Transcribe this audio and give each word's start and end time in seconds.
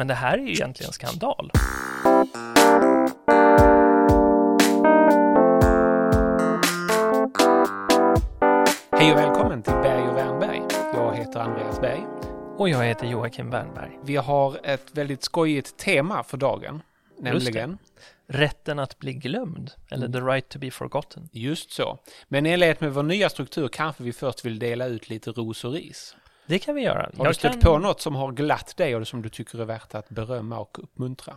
Men 0.00 0.06
det 0.06 0.14
här 0.14 0.38
är 0.38 0.42
ju 0.42 0.52
egentligen 0.52 0.92
skandal. 0.92 1.50
Hej 8.92 9.12
och 9.12 9.18
välkommen 9.18 9.62
till 9.62 9.72
Berg 9.72 10.08
och 10.08 10.16
Wernberg. 10.16 10.62
Jag 10.94 11.16
heter 11.16 11.40
Andreas 11.40 11.80
Berg. 11.80 12.06
Och 12.56 12.68
jag 12.68 12.84
heter 12.84 13.06
Joakim 13.06 13.50
Wernberg. 13.50 13.98
Vi 14.04 14.16
har 14.16 14.60
ett 14.64 14.86
väldigt 14.92 15.22
skojigt 15.22 15.76
tema 15.76 16.22
för 16.22 16.36
dagen, 16.36 16.82
nämligen 17.18 17.78
Rätten 18.26 18.78
att 18.78 18.98
bli 18.98 19.12
glömd, 19.12 19.70
eller 19.90 20.08
the 20.08 20.20
right 20.20 20.48
to 20.48 20.58
be 20.58 20.70
forgotten. 20.70 21.28
just 21.32 21.70
så. 21.72 21.98
Men 22.28 22.46
i 22.46 22.50
enlighet 22.50 22.80
med 22.80 22.94
vår 22.94 23.02
nya 23.02 23.28
struktur 23.28 23.68
kanske 23.68 24.02
vi 24.02 24.12
först 24.12 24.44
vill 24.44 24.58
dela 24.58 24.86
ut 24.86 25.08
lite 25.08 25.30
ros 25.30 25.64
och 25.64 25.72
ris. 25.72 26.16
Det 26.50 26.58
kan 26.58 26.74
vi 26.74 26.82
göra. 26.82 27.10
Har 27.18 27.26
du 27.26 27.34
stött 27.34 27.60
på 27.60 27.78
något 27.78 28.00
som 28.00 28.14
har 28.16 28.32
glatt 28.32 28.76
dig 28.76 28.96
och 28.96 29.08
som 29.08 29.22
du 29.22 29.28
tycker 29.28 29.60
är 29.60 29.64
värt 29.64 29.94
att 29.94 30.08
berömma 30.08 30.58
och 30.58 30.78
uppmuntra? 30.82 31.36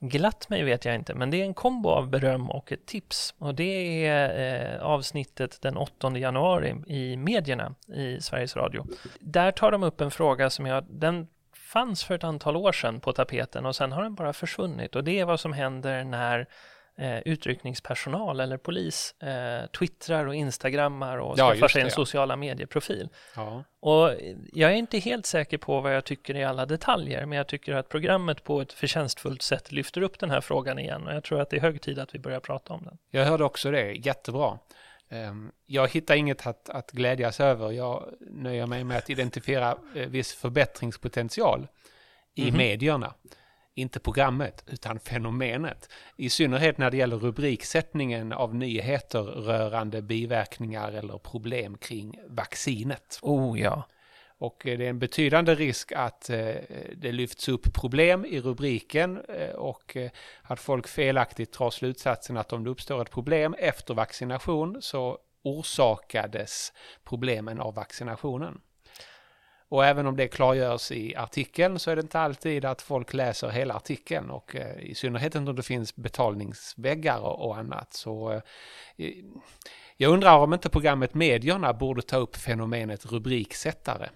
Glatt 0.00 0.48
mig 0.48 0.62
vet 0.62 0.84
jag 0.84 0.94
inte, 0.94 1.14
men 1.14 1.30
det 1.30 1.40
är 1.40 1.44
en 1.44 1.54
kombo 1.54 1.88
av 1.88 2.10
beröm 2.10 2.50
och 2.50 2.72
ett 2.72 2.86
tips. 2.86 3.34
Och 3.38 3.54
det 3.54 4.06
är 4.06 4.74
eh, 4.74 4.82
avsnittet 4.82 5.62
den 5.62 5.76
8 5.76 6.18
januari 6.18 6.74
i 6.86 7.16
medierna 7.16 7.74
i 7.94 8.20
Sveriges 8.20 8.56
Radio. 8.56 8.86
Där 9.20 9.52
tar 9.52 9.70
de 9.70 9.82
upp 9.82 10.00
en 10.00 10.10
fråga 10.10 10.50
som 10.50 10.66
jag, 10.66 10.84
den 10.88 11.26
fanns 11.54 12.04
för 12.04 12.14
ett 12.14 12.24
antal 12.24 12.56
år 12.56 12.72
sedan 12.72 13.00
på 13.00 13.12
tapeten 13.12 13.66
och 13.66 13.76
sen 13.76 13.92
har 13.92 14.02
den 14.02 14.14
bara 14.14 14.32
försvunnit. 14.32 14.96
Och 14.96 15.04
det 15.04 15.20
är 15.20 15.24
vad 15.24 15.40
som 15.40 15.52
händer 15.52 16.04
när 16.04 16.46
eh, 16.98 17.18
utryckningspersonal 17.18 18.40
eller 18.40 18.56
polis 18.56 19.14
eh, 19.22 19.66
twittrar 19.66 20.26
och 20.26 20.34
instagrammar 20.34 21.18
och 21.18 21.38
Ja, 21.38 21.50
skaffar 21.50 21.68
sig 21.68 21.82
en 21.82 21.88
ja. 21.88 21.94
sociala 21.94 22.36
medieprofil. 22.36 23.08
Ja. 23.36 23.64
Och 23.80 24.10
jag 24.52 24.70
är 24.72 24.74
inte 24.76 24.98
helt 24.98 25.26
säker 25.26 25.58
på 25.58 25.80
vad 25.80 25.94
jag 25.96 26.04
tycker 26.04 26.36
i 26.36 26.44
alla 26.44 26.66
detaljer, 26.66 27.26
men 27.26 27.38
jag 27.38 27.46
tycker 27.46 27.74
att 27.74 27.88
programmet 27.88 28.44
på 28.44 28.60
ett 28.60 28.72
förtjänstfullt 28.72 29.42
sätt 29.42 29.72
lyfter 29.72 30.00
upp 30.02 30.18
den 30.18 30.30
här 30.30 30.40
frågan 30.40 30.78
igen 30.78 31.06
och 31.06 31.14
jag 31.14 31.24
tror 31.24 31.40
att 31.40 31.50
det 31.50 31.56
är 31.56 31.60
hög 31.60 31.80
tid 31.82 31.98
att 31.98 32.14
vi 32.14 32.18
börjar 32.18 32.40
prata 32.40 32.72
om 32.74 32.84
den. 32.84 32.98
Jag 33.10 33.24
hörde 33.24 33.44
också 33.44 33.70
det, 33.70 33.92
jättebra. 33.92 34.58
Ehm, 35.10 35.52
Jag 35.66 35.88
hittar 35.88 36.14
inget 36.14 36.46
att, 36.46 36.68
att 36.68 36.90
glädjas 36.90 37.40
över. 37.40 37.70
Jag 37.70 38.04
nöjer 38.20 38.66
mig 38.66 38.84
med 38.84 38.96
att 38.98 39.10
identifiera 39.10 39.76
eh, 39.96 40.06
viss 40.08 40.34
förbättringspotential 40.34 41.66
i 42.34 42.48
Mhm. 42.48 42.56
medierna. 42.56 43.14
Inte 43.74 44.00
programmet, 44.00 44.64
utan 44.66 45.00
fenomenet. 45.00 45.88
I 46.16 46.30
synnerhet 46.30 46.78
när 46.78 46.90
det 46.90 46.96
gäller 46.96 47.16
rubriksättningen 47.16 48.32
av 48.32 48.54
nyheter 48.54 49.22
rörande 49.22 50.02
biverkningar 50.02 50.92
eller 50.92 51.18
problem 51.18 51.78
kring 51.78 52.18
vaccinet. 52.28 53.18
Oh 53.22 53.60
ja, 53.60 53.88
Och 54.38 54.66
eh, 54.66 54.78
det 54.78 54.84
är 54.84 54.90
en 54.90 54.98
betydande 54.98 55.54
risk 55.54 55.92
att 55.92 56.30
eh, 56.30 56.54
det 56.96 57.12
lyfts 57.12 57.48
upp 57.48 57.74
problem 57.74 58.24
i 58.24 58.40
rubriken 58.40 59.20
eh, 59.28 59.54
och 59.54 59.96
att 60.42 60.60
folk 60.60 60.88
felaktigt 60.88 61.52
drar 61.52 61.70
slutsatsen 61.70 62.36
att 62.36 62.52
om 62.52 62.64
det 62.64 62.70
uppstår 62.70 63.02
ett 63.02 63.10
problem 63.10 63.54
efter 63.58 63.94
vaccination 63.94 64.82
så 64.82 65.18
orsakades 65.42 66.72
problemen 67.04 67.60
av 67.60 67.74
vaccinationen. 67.74 68.60
Och 69.72 69.84
även 69.84 70.06
om 70.06 70.16
det 70.16 70.28
klargörs 70.28 70.92
i 70.92 71.16
artikeln 71.16 71.78
så 71.78 71.90
är 71.90 71.96
det 71.96 72.02
inte 72.02 72.20
alltid 72.20 72.64
att 72.64 72.82
folk 72.82 73.14
läser 73.14 73.48
hela 73.48 73.74
artikeln 73.74 74.30
och 74.30 74.56
eh, 74.56 74.80
i 74.80 74.94
synnerhet 74.94 75.34
inte 75.34 75.50
om 75.50 75.56
det 75.56 75.62
finns 75.62 75.96
betalningsväggar 75.96 77.18
och, 77.18 77.56
annat. 77.56 77.92
Så 77.92 78.32
eh, 78.96 79.12
jag 79.96 80.12
undrar 80.12 80.38
om 80.38 80.54
inte 80.54 80.68
programmet 80.68 81.14
Medierna 81.14 81.72
borde 81.72 82.02
ta 82.02 82.16
upp 82.16 82.36
fenomenet 82.36 83.12
rubriksättare. 83.12 84.08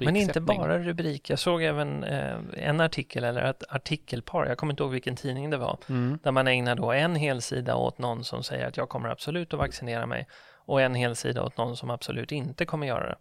Men 0.00 0.16
inte 0.16 0.40
bara 0.40 0.78
rubrik. 0.78 1.30
Jag 1.30 1.38
såg 1.38 1.62
även 1.62 2.04
eh, 2.04 2.36
en 2.52 2.80
artikel 2.80 3.24
eller 3.24 3.42
ett 3.42 3.62
artikelpar, 3.68 4.46
jag 4.46 4.58
kommer 4.58 4.72
inte 4.72 4.82
ihåg 4.82 4.92
vilken 4.92 5.16
tidning 5.16 5.50
det 5.50 5.56
var, 5.56 5.78
Mm. 5.88 6.18
där 6.22 6.32
man 6.32 6.48
ägnar 6.48 6.74
då 6.74 6.92
en 6.92 7.14
hel 7.14 7.42
sida 7.42 7.76
åt 7.76 7.98
någon 7.98 8.24
som 8.24 8.42
säger 8.42 8.66
att 8.68 8.76
jag 8.76 8.88
kommer 8.88 9.08
absolut 9.08 9.52
att 9.52 9.58
vaccinera 9.58 10.06
mig 10.06 10.26
och 10.54 10.80
en 10.80 10.94
hel 10.94 11.16
sida 11.16 11.42
åt 11.42 11.56
någon 11.56 11.76
som 11.76 11.90
absolut 11.90 12.32
inte 12.32 12.64
kommer 12.64 12.86
göra 12.86 13.08
det. 13.08 13.16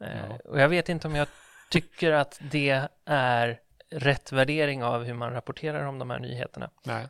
Eh, 0.00 0.08
Ja. 0.28 0.38
Och 0.44 0.60
jag 0.60 0.68
vet 0.68 0.88
inte 0.88 1.08
om 1.08 1.14
jag 1.14 1.28
tycker 1.70 2.12
att 2.12 2.40
det 2.50 2.88
är 3.06 3.60
rätt 3.90 4.32
värdering 4.32 4.84
av 4.84 5.04
hur 5.04 5.14
man 5.14 5.32
rapporterar 5.32 5.84
om 5.84 5.98
de 5.98 6.10
här 6.10 6.18
nyheterna. 6.18 6.70
Nej. 6.84 7.06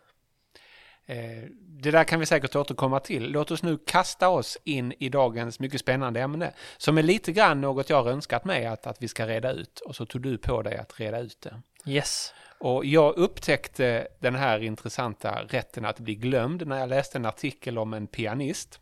Eh, 1.07 1.45
Det 1.79 1.91
där 1.91 2.05
kan 2.05 2.21
vi 2.21 2.27
säkert 2.27 2.57
återkomma 2.57 3.01
till. 3.01 3.31
Låt 3.33 3.51
oss 3.51 3.63
nu 3.63 3.79
kasta 3.87 4.29
oss 4.29 4.59
in 4.65 4.93
i 4.99 5.09
dagens 5.09 5.61
mycket 5.61 5.81
spännande 5.81 6.21
ämne. 6.21 6.53
Som 6.77 6.99
är 6.99 7.03
lite 7.03 7.33
grann 7.33 7.61
något 7.61 7.91
jag 7.91 8.03
har 8.03 8.11
önskat 8.11 8.45
mig 8.45 8.67
att, 8.67 8.87
att 8.87 9.03
vi 9.03 9.09
ska 9.09 9.27
reda 9.27 9.53
ut. 9.53 9.81
Och 9.81 9.97
så 9.97 10.07
tog 10.07 10.23
du 10.23 10.39
på 10.39 10.63
dig 10.63 10.77
att 10.77 11.01
reda 11.01 11.19
ut 11.19 11.41
det. 11.41 11.63
Yes. 11.91 12.35
Och 12.59 12.85
jag 12.85 13.17
upptäckte 13.17 14.09
den 14.21 14.35
här 14.35 14.63
intressanta 14.63 15.43
rätten 15.49 15.85
att 15.85 15.99
bli 15.99 16.15
glömd 16.15 16.67
när 16.67 16.79
jag 16.79 16.89
läste 16.89 17.19
en 17.19 17.27
artikel 17.27 17.79
om 17.79 17.95
en 17.95 18.07
pianist. 18.07 18.81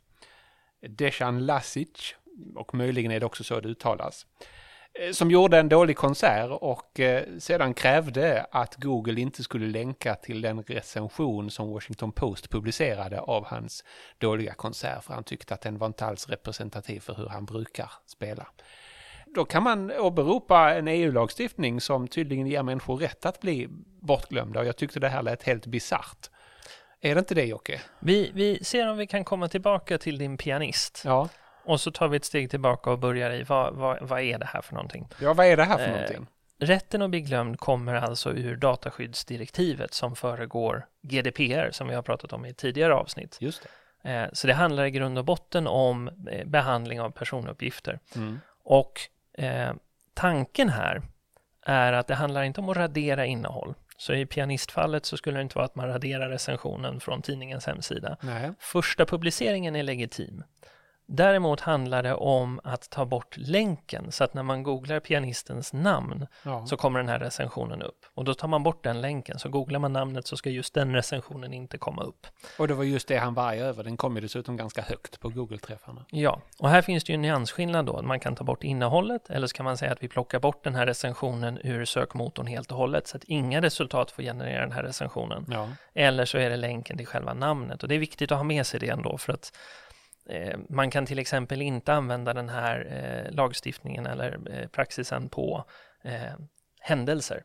Dejan 0.89 1.47
Lasic, 1.47 2.15
och 2.55 2.75
möjligen 2.75 3.13
är 3.13 3.21
det 3.21 3.27
också 3.27 3.45
så 3.45 3.61
det 3.61 3.69
uttalas. 3.69 4.27
eh, 5.01 5.13
Som 5.13 5.31
gjorde 5.31 5.59
en 5.59 5.69
dålig 5.69 5.97
konsert 5.97 6.51
och 6.51 7.01
eh, 7.01 7.25
sedan 7.39 7.75
krävde 7.75 8.47
att 8.51 8.75
Google 8.77 9.21
inte 9.21 9.43
skulle 9.43 9.67
länka 9.67 10.15
till 10.15 10.41
den 10.41 10.63
recension 10.63 11.51
som 11.51 11.71
Washington 11.73 12.13
Post 12.13 12.51
publicerade 12.51 13.21
av 13.21 13.45
hans 13.47 13.85
dåliga 14.19 14.55
konsert. 14.55 15.05
För 15.05 15.15
han 15.15 15.25
tyckte 15.25 15.55
att 15.55 15.61
den 15.61 15.79
var 15.79 15.87
inte 15.87 16.07
alls 16.07 16.29
representativ 16.29 17.01
för 17.01 17.15
hur 17.15 17.29
han 17.29 17.45
brukar 17.45 17.91
spela. 18.07 18.47
Då 19.35 19.45
kan 19.45 19.63
man 19.63 19.93
åberopa 19.93 20.75
en 20.75 20.89
EU-lagstiftning 20.89 21.81
som 21.81 22.09
tydligen 22.09 22.47
ger 22.47 22.63
människor 22.63 22.97
rätt 22.97 23.27
att 23.27 23.41
bli 23.41 23.69
bortglömda. 24.01 24.61
Och 24.61 24.67
jag 24.67 24.77
tyckte 24.77 25.01
det 25.01 25.09
här 25.09 25.23
lät 25.23 25.43
helt 25.43 25.67
bisarrt. 25.67 26.31
Är 27.01 27.15
det 27.15 27.19
inte 27.19 27.35
det 27.35 27.45
Jocke? 27.45 27.81
Vi, 28.01 28.31
vi 28.35 28.65
ser 28.65 28.91
om 28.91 28.97
vi 28.97 29.07
kan 29.07 29.25
komma 29.25 29.49
tillbaka 29.49 29.99
till 29.99 30.19
din 30.19 30.37
pianist 30.37 31.03
Ja. 31.05 31.29
Och 31.65 31.81
så 31.81 31.91
tar 31.91 32.09
vi 32.09 32.17
ett 32.17 32.25
steg 32.25 32.51
tillbaka 32.51 32.91
och 32.91 32.99
börjar 32.99 33.31
i 33.31 33.43
vad, 33.43 33.75
vad, 33.75 34.03
vad 34.03 34.21
är 34.21 34.39
det 34.39 34.47
här 34.47 34.61
för 34.61 34.75
någonting? 34.75 35.09
Ja, 35.21 35.35
vad 35.35 35.47
är 35.47 35.57
det 35.57 35.65
här 35.65 35.79
för 35.79 35.85
Eh, 35.85 35.91
någonting? 35.91 36.27
Rätten 36.59 37.03
att 37.03 37.11
bli 37.11 37.21
glömd 37.21 37.61
kommer 37.61 37.95
alltså 37.95 38.33
ur 38.33 38.57
dataskyddsdirektivet 38.57 39.95
som 39.95 40.17
föregår 40.17 40.87
GDPR 41.03 41.71
som 41.71 41.89
vi 41.89 41.95
har 41.95 42.03
pratat 42.03 42.33
om 42.33 42.45
i 42.47 42.55
tidigare 42.55 42.95
avsnitt. 42.95 43.37
Just 43.41 43.63
det. 44.03 44.11
Eh, 44.11 44.29
Så 44.33 44.47
det 44.47 44.55
handlar 44.55 44.85
i 44.85 44.91
grund 44.91 45.19
och 45.19 45.25
botten 45.25 45.67
om 45.67 46.09
eh, 46.31 46.47
behandling 46.47 47.01
av 47.01 47.11
personuppgifter. 47.11 47.99
Mm. 48.17 48.41
Och 48.65 49.01
eh, 49.39 49.73
tanken 50.15 50.69
här 50.69 51.03
är 51.67 51.93
att 51.93 52.07
det 52.07 52.15
handlar 52.15 52.43
inte 52.43 52.61
om 52.61 52.69
att 52.69 52.77
radera 52.77 53.27
innehåll. 53.27 53.75
Så 53.97 54.15
i 54.15 54.27
pianistfallet 54.27 55.07
så 55.07 55.17
skulle 55.17 55.39
det 55.39 55.43
inte 55.43 55.55
vara 55.59 55.65
att 55.65 55.75
man 55.75 55.89
raderar 55.89 56.29
recensionen 56.29 57.01
från 57.01 57.23
tidningens 57.23 57.67
hemsida. 57.67 58.17
Nej. 58.21 58.51
Första 58.59 59.07
publiceringen 59.07 59.77
är 59.77 59.83
legitim. 59.83 60.43
Däremot 61.07 61.61
handlar 61.61 62.03
det 62.03 62.15
om 62.15 62.61
att 62.65 62.91
ta 62.91 63.05
bort 63.05 63.37
länken 63.37 64.13
så 64.13 64.25
att 64.25 64.35
när 64.35 64.43
man 64.43 64.63
googlar 64.63 65.01
pianistens 65.01 65.73
namn 65.73 66.27
Ja. 66.43 66.67
så 66.67 66.77
kommer 66.77 66.99
den 66.99 67.09
här 67.09 67.19
recensionen 67.19 67.83
upp. 67.83 68.07
Och 68.15 68.25
då 68.25 68.35
tar 68.35 68.49
man 68.49 68.63
bort 68.63 68.85
den 68.85 69.01
länken, 69.01 69.39
så 69.39 69.49
googlar 69.49 69.79
man 69.79 69.93
namnet 69.93 70.27
så 70.27 70.37
ska 70.37 70.51
just 70.51 70.75
den 70.75 70.95
recensionen 70.95 71.53
inte 71.55 71.79
komma 71.79 72.03
upp. 72.03 72.27
Och 72.59 72.69
det 72.69 72.75
var 72.75 72.85
just 72.85 73.09
det 73.09 73.17
han 73.17 73.35
var 73.35 73.55
över. 73.55 73.85
Den 73.85 73.97
kom 73.97 74.15
ju 74.15 74.21
dessutom 74.21 74.57
ganska 74.57 74.83
högt 74.83 75.21
på 75.21 75.29
Google-träffarna. 75.29 76.05
Ja, 76.11 76.41
och 76.59 76.69
här 76.69 76.83
finns 76.83 77.05
det 77.05 77.13
ju 77.13 77.15
en 77.15 77.23
nyansskillnad 77.23 77.87
då. 77.87 78.03
Man 78.03 78.21
kan 78.21 78.35
ta 78.37 78.45
bort 78.45 78.65
innehållet 78.65 79.31
eller 79.31 79.47
så 79.47 79.57
kan 79.57 79.65
man 79.65 79.77
säga 79.77 79.93
att 79.93 80.03
vi 80.03 80.09
plockar 80.09 80.39
bort 80.41 80.65
den 80.65 80.75
här 80.75 80.87
recensionen 80.87 81.59
ur 81.65 81.85
sökmotorn 81.85 82.47
helt 82.47 82.73
och 82.73 82.79
hållet 82.79 83.07
så 83.07 83.17
att 83.17 83.25
inga 83.25 83.63
resultat 83.63 84.11
får 84.11 84.23
generera 84.23 84.61
den 84.61 84.73
här 84.73 84.83
recensionen. 84.83 85.47
Ja. 85.51 85.69
Eller 85.95 86.25
så 86.25 86.39
är 86.39 86.51
det 86.51 86.57
länken 86.57 86.97
till 86.97 87.07
själva 87.07 87.35
namnet 87.35 87.83
och 87.83 87.89
det 87.89 87.95
är 87.95 87.99
viktigt 87.99 88.33
att 88.33 88.39
ha 88.39 88.45
med 88.45 88.67
sig 88.67 88.81
det 88.81 88.89
ändå 88.89 89.19
för 89.19 89.33
att 89.33 89.53
Eh, 90.31 90.59
man 90.69 90.91
kan 90.91 91.07
till 91.07 91.19
exempel 91.19 91.63
inte 91.63 91.93
använda 91.93 92.35
den 92.35 92.49
här 92.49 92.87
eh, 92.91 93.35
lagstiftningen 93.35 94.07
eller 94.07 94.39
eh, 94.51 94.69
praxisen 94.69 95.29
på 95.29 95.65
händelser. 96.81 97.43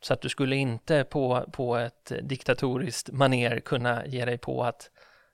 Så 0.00 0.14
att 0.14 0.20
du 0.20 0.28
skulle 0.28 0.56
inte 0.56 1.04
på, 1.04 1.44
på 1.52 1.76
ett 1.76 2.12
diktatoriskt 2.22 3.10
maner 3.12 3.60
kunna 3.60 4.06
ge 4.06 4.24
dig 4.24 4.38
på 4.38 4.64
att 4.64 4.90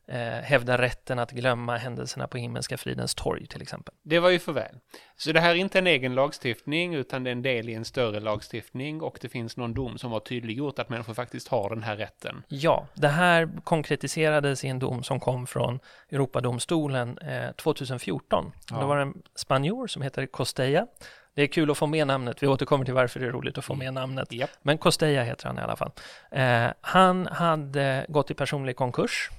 eh, 0.06 0.17
hävda 0.19 0.79
rätten 0.79 1.19
att 1.19 1.31
glömma 1.31 1.77
händelserna 1.77 2.29
på 2.29 2.39
Himmelska 2.39 2.77
fridens 2.77 3.15
torg 3.15 3.47
till 3.47 3.62
exempel. 3.62 3.95
Det 4.03 4.19
var 4.19 4.31
ju 4.31 4.39
för 4.39 4.53
väl. 4.53 4.79
Så 5.17 5.33
det 5.33 5.41
här 5.41 5.51
är 5.51 5.55
inte 5.55 5.79
en 5.79 5.87
egen 5.87 6.15
lagstiftning 6.15 6.95
utan 6.95 7.25
det 7.25 7.31
är 7.31 7.33
en 7.33 7.43
del 7.43 7.69
i 7.69 7.75
en 7.75 7.85
större 7.85 8.21
lagstiftning 8.21 9.03
och 9.03 9.19
det 9.21 9.29
finns 9.29 9.56
någon 9.56 9.75
dom 9.75 9.99
som 9.99 10.12
har 10.12 10.21
tydliggjort 10.21 10.79
att 10.79 10.89
människor 10.89 11.15
faktiskt 11.15 11.49
har 11.49 11.71
den 11.71 11.83
här 11.83 11.97
rätten. 11.97 12.43
Ja, 12.49 12.87
det 12.95 13.09
här 13.09 13.49
konkretiserades 13.65 14.65
i 14.65 14.69
en 14.69 14.79
dom 14.79 15.03
som 15.03 15.21
kom 15.21 15.47
från 15.47 15.81
Europadomstolen 16.11 17.19
eh, 17.19 17.53
2014. 17.53 18.53
Ja. 18.71 18.77
Det 18.77 18.85
var 18.85 18.97
en 18.97 19.23
spanjor 19.35 19.87
som 19.87 20.03
heter 20.03 20.27
Costella. 20.27 20.87
Det 21.35 21.43
är 21.43 21.47
kul 21.47 21.71
att 21.71 21.79
få 21.79 21.87
med 21.87 22.06
namnet, 22.06 22.43
vi 22.43 22.47
återkommer 22.47 22.85
till 22.85 22.95
varför 22.95 23.21
det 23.21 23.27
är 23.27 23.33
roligt 23.33 23.59
att 23.59 23.65
få 23.65 23.75
med 23.75 23.95
namnet. 23.95 24.33
Japp. 24.33 24.51
Men 24.62 24.79
Costella 24.79 25.23
heter 25.23 25.47
han 25.47 25.59
i 25.59 25.61
alla 25.61 25.77
fall. 25.77 25.91
Eh, 26.31 26.67
han 26.81 27.27
hade 27.27 28.06
gått 28.09 28.31
i 28.31 28.35
personlig 28.35 28.77
konkurs 28.77 29.31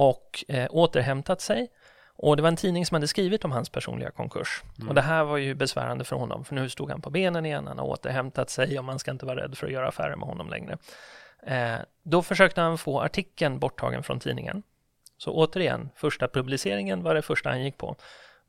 och 0.00 0.44
eh, 0.48 0.66
återhämtat 0.70 1.40
sig 1.40 1.68
Och 2.16 2.36
det 2.36 2.42
var 2.42 2.48
en 2.48 2.56
tidning 2.56 2.86
som 2.86 2.94
hade 2.94 3.08
skrivit 3.08 3.44
om 3.44 3.52
hans 3.52 3.68
personliga 3.68 4.10
konkurs. 4.10 4.62
Mm. 4.76 4.88
Och 4.88 4.94
det 4.94 5.00
här 5.00 5.24
var 5.24 5.36
ju 5.36 5.54
besvärande 5.54 6.04
för 6.04 6.16
honom, 6.16 6.44
för 6.44 6.54
nu 6.54 6.68
stod 6.68 6.90
han 6.90 7.00
på 7.00 7.10
benen 7.10 7.46
igen, 7.46 7.66
han 7.66 7.78
har 7.78 7.86
återhämtat 7.86 8.50
sig 8.50 8.78
och 8.78 8.84
man 8.84 8.98
ska 8.98 9.10
inte 9.10 9.26
vara 9.26 9.42
rädd 9.42 9.58
för 9.58 9.66
att 9.66 9.72
göra 9.72 9.88
affärer 9.88 10.16
med 10.16 10.28
honom 10.28 10.50
längre. 10.50 10.78
Eh, 11.46 11.78
då 12.02 12.22
försökte 12.22 12.60
han 12.60 12.78
få 12.78 13.00
artikeln 13.00 13.58
borttagen 13.58 14.02
från 14.02 14.20
tidningen. 14.20 14.62
Så 15.18 15.32
återigen, 15.32 15.90
första 15.96 16.28
publiceringen 16.28 17.02
var 17.02 17.14
det 17.14 17.22
första 17.22 17.50
han 17.50 17.62
gick 17.62 17.78
på. 17.78 17.96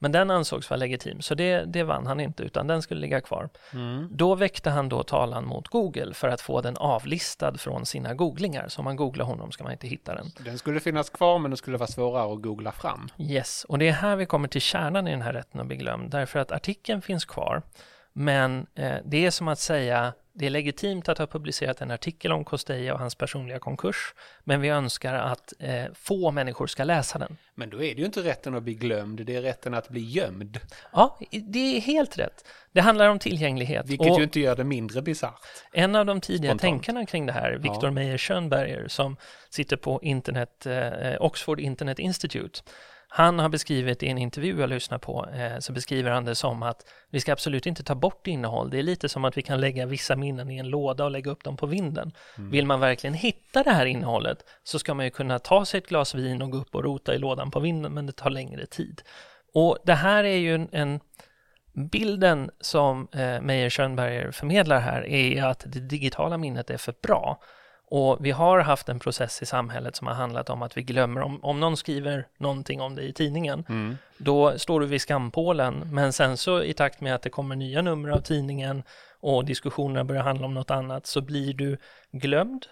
Men 0.03 0.11
den 0.11 0.31
ansågs 0.31 0.69
vara 0.69 0.77
legitim, 0.77 1.21
så 1.21 1.35
det, 1.35 1.65
det 1.65 1.83
vann 1.83 2.07
han 2.07 2.19
inte, 2.19 2.43
utan 2.43 2.67
den 2.67 2.81
skulle 2.81 3.01
ligga 3.01 3.21
kvar. 3.21 3.49
Mm. 3.73 4.07
Då 4.11 4.35
väckte 4.35 4.69
han 4.69 4.89
då 4.89 5.03
talan 5.03 5.45
mot 5.45 5.67
Google 5.67 6.13
för 6.13 6.27
att 6.27 6.41
få 6.41 6.61
den 6.61 6.77
avlistad 6.77 7.57
från 7.57 7.85
sina 7.85 8.13
googlingar. 8.13 8.67
Så 8.67 8.79
om 8.79 8.85
man 8.85 8.95
googlar 8.95 9.25
honom 9.25 9.51
ska 9.51 9.63
man 9.63 9.73
inte 9.73 9.87
hitta 9.87 10.15
den. 10.15 10.25
Den 10.39 10.57
skulle 10.57 10.79
finnas 10.79 11.09
kvar 11.09 11.39
men 11.39 11.51
den 11.51 11.57
skulle 11.57 11.77
vara 11.77 11.87
svårare 11.87 12.33
att 12.33 12.41
googla 12.41 12.71
fram. 12.71 13.09
Yes, 13.17 13.65
och 13.69 13.79
det 13.79 13.87
är 13.87 13.91
här 13.91 14.15
vi 14.15 14.25
kommer 14.25 14.47
till 14.47 14.61
kärnan 14.61 15.07
i 15.07 15.11
den 15.11 15.21
här 15.21 15.33
rätten 15.33 15.61
att 15.61 15.67
bli 15.67 15.75
glömd, 15.75 16.11
därför 16.11 16.39
att 16.39 16.51
artikeln 16.51 17.01
finns 17.01 17.25
kvar, 17.25 17.61
men 18.13 18.67
eh, 18.75 18.95
det 19.05 19.25
är 19.25 19.31
som 19.31 19.47
att 19.47 19.59
säga 19.59 20.13
det 20.33 20.45
är 20.45 20.49
legitimt 20.49 21.09
att 21.09 21.17
ha 21.17 21.27
publicerat 21.27 21.81
en 21.81 21.91
artikel 21.91 22.31
om 22.31 22.43
Costeja 22.45 22.93
och 22.93 22.99
hans 22.99 23.15
personliga 23.15 23.59
konkurs, 23.59 24.13
men 24.43 24.61
vi 24.61 24.69
önskar 24.69 25.13
att 25.13 25.53
eh, 25.59 25.85
få 25.93 26.31
människor 26.31 26.67
ska 26.67 26.83
läsa 26.83 27.19
den. 27.19 27.37
Men 27.55 27.69
då 27.69 27.77
är 27.83 27.95
det 27.95 27.99
ju 27.99 28.05
inte 28.05 28.21
rätten 28.23 28.55
att 28.55 28.63
bli 28.63 28.73
glömd, 28.73 29.25
det 29.25 29.35
är 29.35 29.41
rätten 29.41 29.73
att 29.73 29.89
bli 29.89 30.01
gömd. 30.01 30.59
Ja, 30.91 31.19
det 31.31 31.77
är 31.77 31.81
helt 31.81 32.19
rätt. 32.19 32.45
Det 32.71 32.81
handlar 32.81 33.09
om 33.09 33.19
tillgänglighet. 33.19 33.85
Vilket 33.89 34.11
och 34.11 34.17
ju 34.17 34.23
inte 34.23 34.39
gör 34.39 34.55
det 34.55 34.63
mindre 34.63 35.01
bisarrt. 35.01 35.41
en 35.73 35.95
av 35.95 36.05
de 36.05 36.21
tidiga 36.21 36.51
Spontant. 36.51 36.61
tänkarna 36.61 37.05
kring 37.05 37.25
det 37.25 37.33
här, 37.33 37.51
Victor 37.51 37.85
Ja. 37.85 37.91
Meyer 37.91 38.17
Schönberger, 38.17 38.87
som 38.87 39.17
sitter 39.49 39.77
på 39.77 39.99
internet, 40.03 40.65
eh, 40.65 41.15
Oxford 41.19 41.59
Internet 41.59 41.99
Institute, 41.99 42.61
han 43.13 43.39
har 43.39 43.49
beskrivit 43.49 44.03
i 44.03 44.07
en 44.07 44.17
intervju 44.17 44.59
jag 44.59 44.69
lyssnar 44.69 44.97
på, 44.97 45.27
eh, 45.35 45.59
så 45.59 45.73
beskriver 45.73 46.11
han 46.11 46.25
det 46.25 46.35
som 46.35 46.63
att 46.63 46.85
vi 47.09 47.19
ska 47.19 47.31
absolut 47.31 47.65
inte 47.65 47.83
ta 47.83 47.95
bort 47.95 48.27
innehåll. 48.27 48.69
Det 48.69 48.79
är 48.79 48.83
lite 48.83 49.09
som 49.09 49.25
att 49.25 49.37
vi 49.37 49.41
kan 49.41 49.61
lägga 49.61 49.85
vissa 49.85 50.15
minnen 50.15 50.49
i 50.51 50.57
en 50.57 50.69
låda 50.69 51.03
och 51.03 51.11
lägga 51.11 51.31
upp 51.31 51.43
dem 51.43 51.57
på 51.57 51.65
vinden. 51.65 52.11
Vill 52.37 52.65
man 52.65 52.79
verkligen 52.79 53.13
hitta 53.13 53.63
det 53.63 53.71
här 53.71 53.85
innehållet 53.85 54.45
så 54.63 54.79
ska 54.79 54.93
man 54.93 55.05
ju 55.05 55.11
kunna 55.11 55.39
ta 55.39 55.65
sig 55.65 55.77
ett 55.77 55.87
glas 55.87 56.15
vin 56.15 56.41
och 56.41 56.51
gå 56.51 56.57
upp 56.57 56.75
och 56.75 56.83
rota 56.83 57.15
i 57.15 57.17
lådan 57.17 57.51
på 57.51 57.59
vinden, 57.59 57.93
men 57.93 58.05
det 58.05 58.13
tar 58.13 58.29
längre 58.29 58.65
tid. 58.65 59.01
Och 59.53 59.77
det 59.83 59.93
här 59.93 60.23
är 60.23 60.37
ju 60.37 60.55
en, 60.55 60.69
en 60.71 60.99
bilden 61.73 62.51
som 62.59 63.07
eh, 63.13 63.41
Meyer 63.41 63.69
Schönberger 63.69 64.31
förmedlar 64.31 64.79
här 64.79 65.05
är 65.05 65.43
att 65.43 65.63
det 65.67 65.79
digitala 65.79 66.37
minnet 66.37 66.69
är 66.69 66.77
för 66.77 66.93
bra. 67.01 67.41
Och 67.91 68.17
vi 68.25 68.31
har 68.31 68.59
haft 68.59 68.89
en 68.89 68.99
process 68.99 69.41
i 69.41 69.45
samhället 69.45 69.95
som 69.95 70.07
har 70.07 70.13
handlat 70.13 70.49
om 70.49 70.61
att 70.61 70.77
vi 70.77 70.81
glömmer, 70.83 71.21
om, 71.21 71.43
om 71.43 71.59
någon 71.59 71.77
skriver 71.77 72.27
någonting 72.37 72.81
om 72.81 72.95
det 72.95 73.01
i 73.01 73.13
tidningen, 73.13 73.65
Mm. 73.69 73.97
då 74.17 74.59
står 74.59 74.79
du 74.79 74.85
vid 74.85 75.01
skampålen, 75.01 75.87
men 75.91 76.13
sen 76.13 76.37
så 76.37 76.63
i 76.63 76.73
takt 76.73 77.01
med 77.01 77.15
att 77.15 77.21
det 77.21 77.29
kommer 77.29 77.55
nya 77.55 77.81
nummer 77.81 78.09
av 78.09 78.19
tidningen 78.21 78.83
och 79.19 79.45
diskussionerna 79.45 80.03
börjar 80.03 80.23
handla 80.23 80.45
om 80.45 80.53
något 80.53 80.71
annat 80.71 81.07
så 81.07 81.21
blir 81.21 81.53
du 81.53 81.77
glömd 82.11 82.65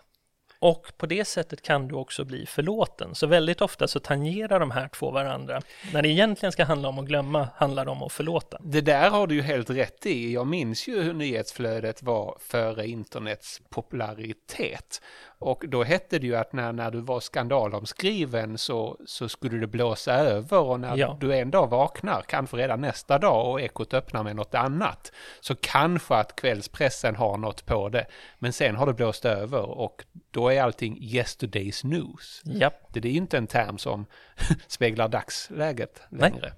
och 0.62 0.92
på 0.98 1.06
det 1.06 1.26
sättet 1.26 1.62
kan 1.62 1.88
du 1.88 1.96
också 1.96 2.26
bli 2.26 2.46
förlåten. 2.46 3.16
Så 3.16 3.28
väldigt 3.28 3.62
ofta 3.62 3.88
så 3.88 4.00
tangerar 4.00 4.60
de 4.60 4.72
här 4.72 4.88
två 4.88 5.12
varandra. 5.12 5.62
När 5.94 6.02
det 6.02 6.08
egentligen 6.10 6.52
ska 6.52 6.64
handla 6.64 6.90
om 6.90 7.00
att 7.00 7.06
glömma 7.06 7.48
handlar 7.56 7.86
det 7.86 7.92
om 7.92 8.04
att 8.04 8.12
förlåta. 8.12 8.58
Det 8.64 8.82
där 8.82 9.10
har 9.10 9.28
du 9.28 9.36
ju 9.36 9.42
helt 9.42 9.70
rätt 9.70 10.06
i. 10.06 10.34
Jag 10.34 10.48
minns 10.48 10.88
ju 10.88 11.02
hur 11.02 11.14
nyhetsflödet 11.14 12.04
var 12.04 12.38
före 12.40 12.88
internets 12.88 13.62
popularitet. 13.70 15.02
Och 15.42 15.64
då 15.68 15.84
hette 15.84 16.20
det 16.20 16.28
ju 16.28 16.36
att 16.36 16.54
när, 16.54 16.74
när 16.74 16.92
du 16.92 17.02
var 17.02 17.20
skandalomskriven 17.20 18.58
så, 18.58 18.98
så 19.06 19.30
skulle 19.30 19.58
det 19.60 19.68
blåsa 19.68 20.14
över 20.14 20.60
och 20.60 20.80
när 20.80 20.98
Ja. 20.98 21.18
du 21.20 21.36
en 21.36 21.52
dag 21.52 21.68
vaknar, 21.70 22.22
kanske 22.28 22.58
redan 22.58 22.82
nästa 22.82 23.18
dag 23.18 23.52
och 23.52 23.62
Ekot 23.62 23.94
öppnar 23.94 24.24
med 24.24 24.36
något 24.36 24.56
annat, 24.56 25.12
så 25.40 25.56
kanske 25.56 26.16
att 26.16 26.36
kvällspressen 26.36 27.16
har 27.16 27.38
något 27.38 27.66
på 27.66 27.90
det. 27.90 28.06
Men 28.40 28.54
sen 28.54 28.76
har 28.76 28.86
det 28.86 28.94
blåst 28.94 29.26
över 29.26 29.62
och 29.62 30.06
då 30.32 30.50
är 30.50 30.62
allting 30.62 30.98
yesterday's 31.02 31.86
news. 31.86 32.42
Ja, 32.46 32.72
Det 32.90 33.00
är 33.00 33.12
inte 33.14 33.38
en 33.38 33.48
term 33.48 33.78
som 33.78 34.06
speglar 34.68 35.08
dagsläget 35.08 36.02
Nej. 36.10 36.32
längre. 36.32 36.54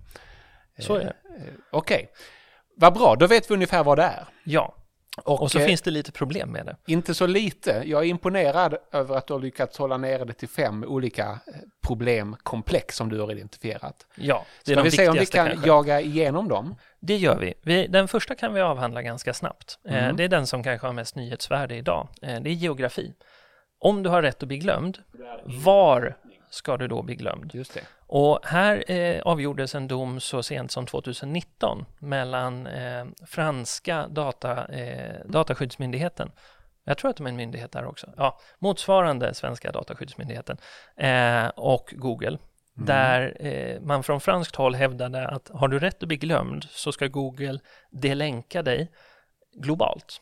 så 0.80 0.96
är 0.96 1.00
det. 1.00 1.14
Eh, 1.38 1.54
Okej, 1.72 2.10
vad 2.76 2.94
bra, 2.94 3.16
då 3.16 3.28
vet 3.28 3.50
vi 3.52 3.54
ungefär 3.56 3.84
vad 3.84 3.98
det 3.98 4.04
är. 4.04 4.26
Ja, 4.44 4.76
Och, 5.24 5.42
och 5.42 5.52
så 5.52 5.60
eh, 5.60 5.66
finns 5.66 5.82
det 5.82 5.92
lite 5.92 6.12
problem 6.12 6.50
med 6.50 6.66
det. 6.66 6.76
inte 6.88 7.14
så 7.14 7.28
lite. 7.28 7.84
Jag 7.86 8.02
är 8.04 8.08
imponerad 8.08 8.76
över 8.92 9.16
att 9.16 9.28
du 9.28 9.34
har 9.34 9.40
lyckats 9.40 9.78
hålla 9.78 9.98
nere 9.98 10.26
det 10.26 10.34
till 10.34 10.48
fem 10.50 10.84
olika 10.84 11.26
eh, 11.30 11.54
problemkomplex 11.82 12.96
som 12.96 13.10
du 13.10 13.20
har 13.20 13.32
identifierat. 13.32 14.08
Ja, 14.16 14.46
det 14.66 14.72
är 14.72 14.76
Ska 14.76 14.84
de 14.84 14.90
vi 14.90 14.92
se 14.98 15.08
om 15.10 15.16
vi 15.20 15.26
kan 15.26 15.48
kanske. 15.48 15.68
jaga 15.68 16.02
igenom 16.02 16.48
dem? 16.48 16.76
Det 17.00 17.18
gör 17.18 17.40
vi. 17.40 17.54
vi. 17.62 17.88
Den 17.88 18.08
första 18.08 18.36
kan 18.36 18.54
vi 18.54 18.62
avhandla 18.62 19.02
ganska 19.02 19.34
snabbt. 19.34 19.80
Eh, 19.86 20.04
Mm. 20.04 20.16
Det 20.16 20.24
är 20.24 20.28
den 20.30 20.48
som 20.48 20.64
kanske 20.64 20.88
har 20.88 20.94
mest 20.94 21.16
nyhetsvärde 21.16 21.76
idag. 21.76 22.08
Eh, 22.22 22.42
Det 22.42 22.50
är 22.50 22.54
geografi. 22.54 23.14
Om 23.81 24.04
du 24.04 24.10
har 24.10 24.22
rätt 24.22 24.44
att 24.44 24.48
bli 24.48 24.57
glömd, 24.57 24.98
var 25.45 26.18
ska 26.50 26.78
du 26.78 26.88
då 26.88 27.01
bli 27.01 27.16
glömd? 27.16 27.51
Just 27.54 27.74
det. 27.74 27.81
Och 28.07 28.39
här 28.44 28.92
eh, 28.92 29.22
avgjordes 29.22 29.75
en 29.75 29.88
dom 29.88 30.19
så 30.19 30.44
sent 30.44 30.72
som 30.72 30.86
2019 30.86 31.86
mellan 32.00 32.68
eh, 32.68 33.06
franska 33.28 34.07
data, 34.07 34.68
eh, 34.68 35.25
dataskyddsmyndigheten 35.25 36.31
jag 36.83 36.98
tror 36.98 37.12
att 37.12 37.18
de 37.18 37.25
är 37.25 37.30
en 37.30 37.36
myndighet 37.36 37.72
där 37.72 37.86
också. 37.86 38.13
Ja, 38.18 38.39
motsvarande 38.60 39.33
svenska 39.33 39.72
dataskyddsmyndigheten 39.72 40.57
eh, 40.98 41.48
och 41.48 41.94
Google. 41.98 42.38
Där 42.74 43.38
eh, 43.39 43.81
man 43.81 44.04
från 44.04 44.22
franskt 44.22 44.56
håll 44.56 44.75
hävdade 44.75 45.27
att 45.27 45.51
har 45.54 45.68
du 45.68 45.80
rätt 45.80 46.04
att 46.04 46.07
bli 46.07 46.18
glömd 46.18 46.63
så 46.69 46.92
ska 46.92 47.07
Google 47.07 47.60
delänka 47.89 48.63
dig 48.63 48.92
globalt. 49.56 50.22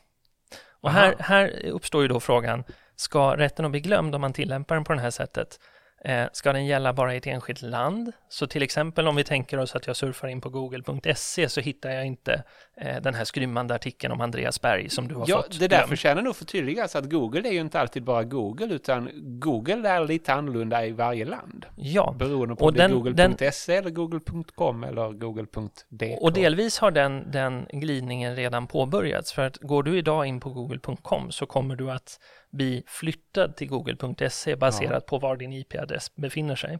Och 0.80 0.90
här, 0.90 1.14
här 1.18 1.66
uppstår 1.66 2.02
ju 2.02 2.08
då 2.08 2.20
frågan, 2.20 2.64
ska 3.00 3.36
rätten 3.36 3.64
att 3.64 3.70
bli 3.70 3.80
glömd 3.80 4.14
om 4.14 4.20
man 4.20 4.32
tillämpar 4.32 4.74
den 4.74 4.84
på 4.84 4.92
det 4.92 5.00
här 5.00 5.10
sättet, 5.10 5.60
eh, 6.04 6.24
ska 6.32 6.52
den 6.52 6.66
gälla 6.66 6.92
bara 6.92 7.14
i 7.14 7.16
ett 7.16 7.26
enskilt 7.26 7.62
land? 7.62 8.12
Så 8.28 8.46
till 8.46 8.62
exempel 8.62 9.08
om 9.08 9.16
vi 9.16 9.24
tänker 9.24 9.58
oss 9.58 9.76
att 9.76 9.86
jag 9.86 9.96
surfar 9.96 10.28
in 10.28 10.40
på 10.40 10.48
google.se 10.50 11.48
så 11.48 11.60
hittar 11.60 11.90
jag 11.90 12.06
inte 12.06 12.42
eh, 12.76 13.00
den 13.02 13.14
här 13.14 13.24
skrymmande 13.24 13.74
artikeln 13.74 14.12
om 14.12 14.20
Andreas 14.20 14.60
Berg 14.60 14.90
som 14.90 15.08
du 15.08 15.14
har 15.14 15.24
Ja, 15.28 15.36
fått 15.42 15.58
det 15.58 15.68
där 15.68 15.76
glömd. 15.76 15.88
förtjänar 15.88 16.22
nog 16.22 16.36
förtydligas 16.36 16.96
att 16.96 17.10
Google 17.10 17.48
är 17.48 17.52
ju 17.52 17.60
inte 17.60 17.80
alltid 17.80 18.02
bara 18.04 18.24
Google 18.24 18.74
utan 18.74 19.10
Google 19.40 19.88
är 19.88 20.04
lite 20.04 20.32
annorlunda 20.34 20.86
i 20.86 20.92
varje 20.92 21.24
land. 21.24 21.66
Ja, 21.76 22.14
Beroende 22.18 22.56
på 22.56 22.64
Och 22.64 22.68
om 22.70 22.74
det 22.76 22.84
är 22.84 22.88
google.se 22.88 23.76
eller 23.76 23.90
google.com 23.90 24.84
eller 24.84 25.12
google.dk. 25.12 26.18
och 26.20 26.32
delvis 26.32 26.78
har 26.78 26.90
den, 26.90 27.30
den 27.30 27.66
glidningen 27.72 28.36
redan 28.36 28.66
påbörjats. 28.66 29.32
För 29.32 29.42
att 29.46 29.56
går 29.56 29.82
du 29.82 29.98
idag 29.98 30.26
in 30.26 30.40
på 30.40 30.50
google.com 30.50 31.30
så 31.30 31.46
kommer 31.46 31.76
du 31.76 31.90
att 31.90 32.20
bli 32.52 32.82
flyttad 32.86 33.56
till 33.56 33.68
google.se 33.68 34.56
baserat 34.56 35.06
på 35.06 35.18
var 35.18 35.36
din 35.36 35.52
IP-adress 35.52 36.14
befinner 36.16 36.56
sig. 36.56 36.78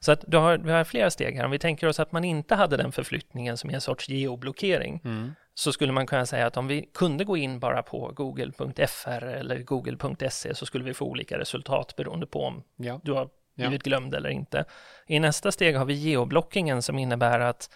Så 0.00 0.12
att 0.12 0.24
du 0.26 0.36
har, 0.36 0.58
vi 0.58 0.72
har 0.72 0.84
flera 0.84 1.10
steg 1.10 1.36
här. 1.36 1.44
Om 1.44 1.50
vi 1.50 1.58
tänker 1.58 1.86
oss 1.88 2.00
att 2.00 2.12
man 2.12 2.24
inte 2.24 2.54
hade 2.54 2.76
den 2.76 2.92
förflyttningen 2.92 3.56
som 3.56 3.70
är 3.70 3.74
en 3.74 3.80
sorts 3.80 4.08
geoblockering 4.08 5.00
Mm. 5.04 5.32
så 5.54 5.72
skulle 5.72 5.92
man 5.92 6.06
kunna 6.06 6.26
säga 6.26 6.46
att 6.46 6.56
om 6.56 6.66
vi 6.68 6.90
kunde 6.94 7.24
gå 7.24 7.36
in 7.36 7.60
bara 7.60 7.82
på 7.82 8.12
google.fr 8.14 9.24
eller 9.24 9.58
google.se 9.62 10.54
så 10.54 10.66
skulle 10.66 10.84
vi 10.84 10.94
få 10.94 11.04
olika 11.04 11.38
resultat 11.38 11.96
beroende 11.96 12.26
på 12.26 12.44
om 12.44 12.62
Ja. 12.76 13.00
du 13.04 13.12
har 13.12 13.28
Ja. 13.54 13.66
blivit 13.68 13.82
glömd 13.82 14.14
eller 14.14 14.28
inte. 14.28 14.64
I 15.06 15.20
nästa 15.20 15.52
steg 15.52 15.76
har 15.76 15.84
vi 15.84 15.94
geoblockingen 15.94 16.82
som 16.82 16.98
innebär 16.98 17.40
att 17.40 17.70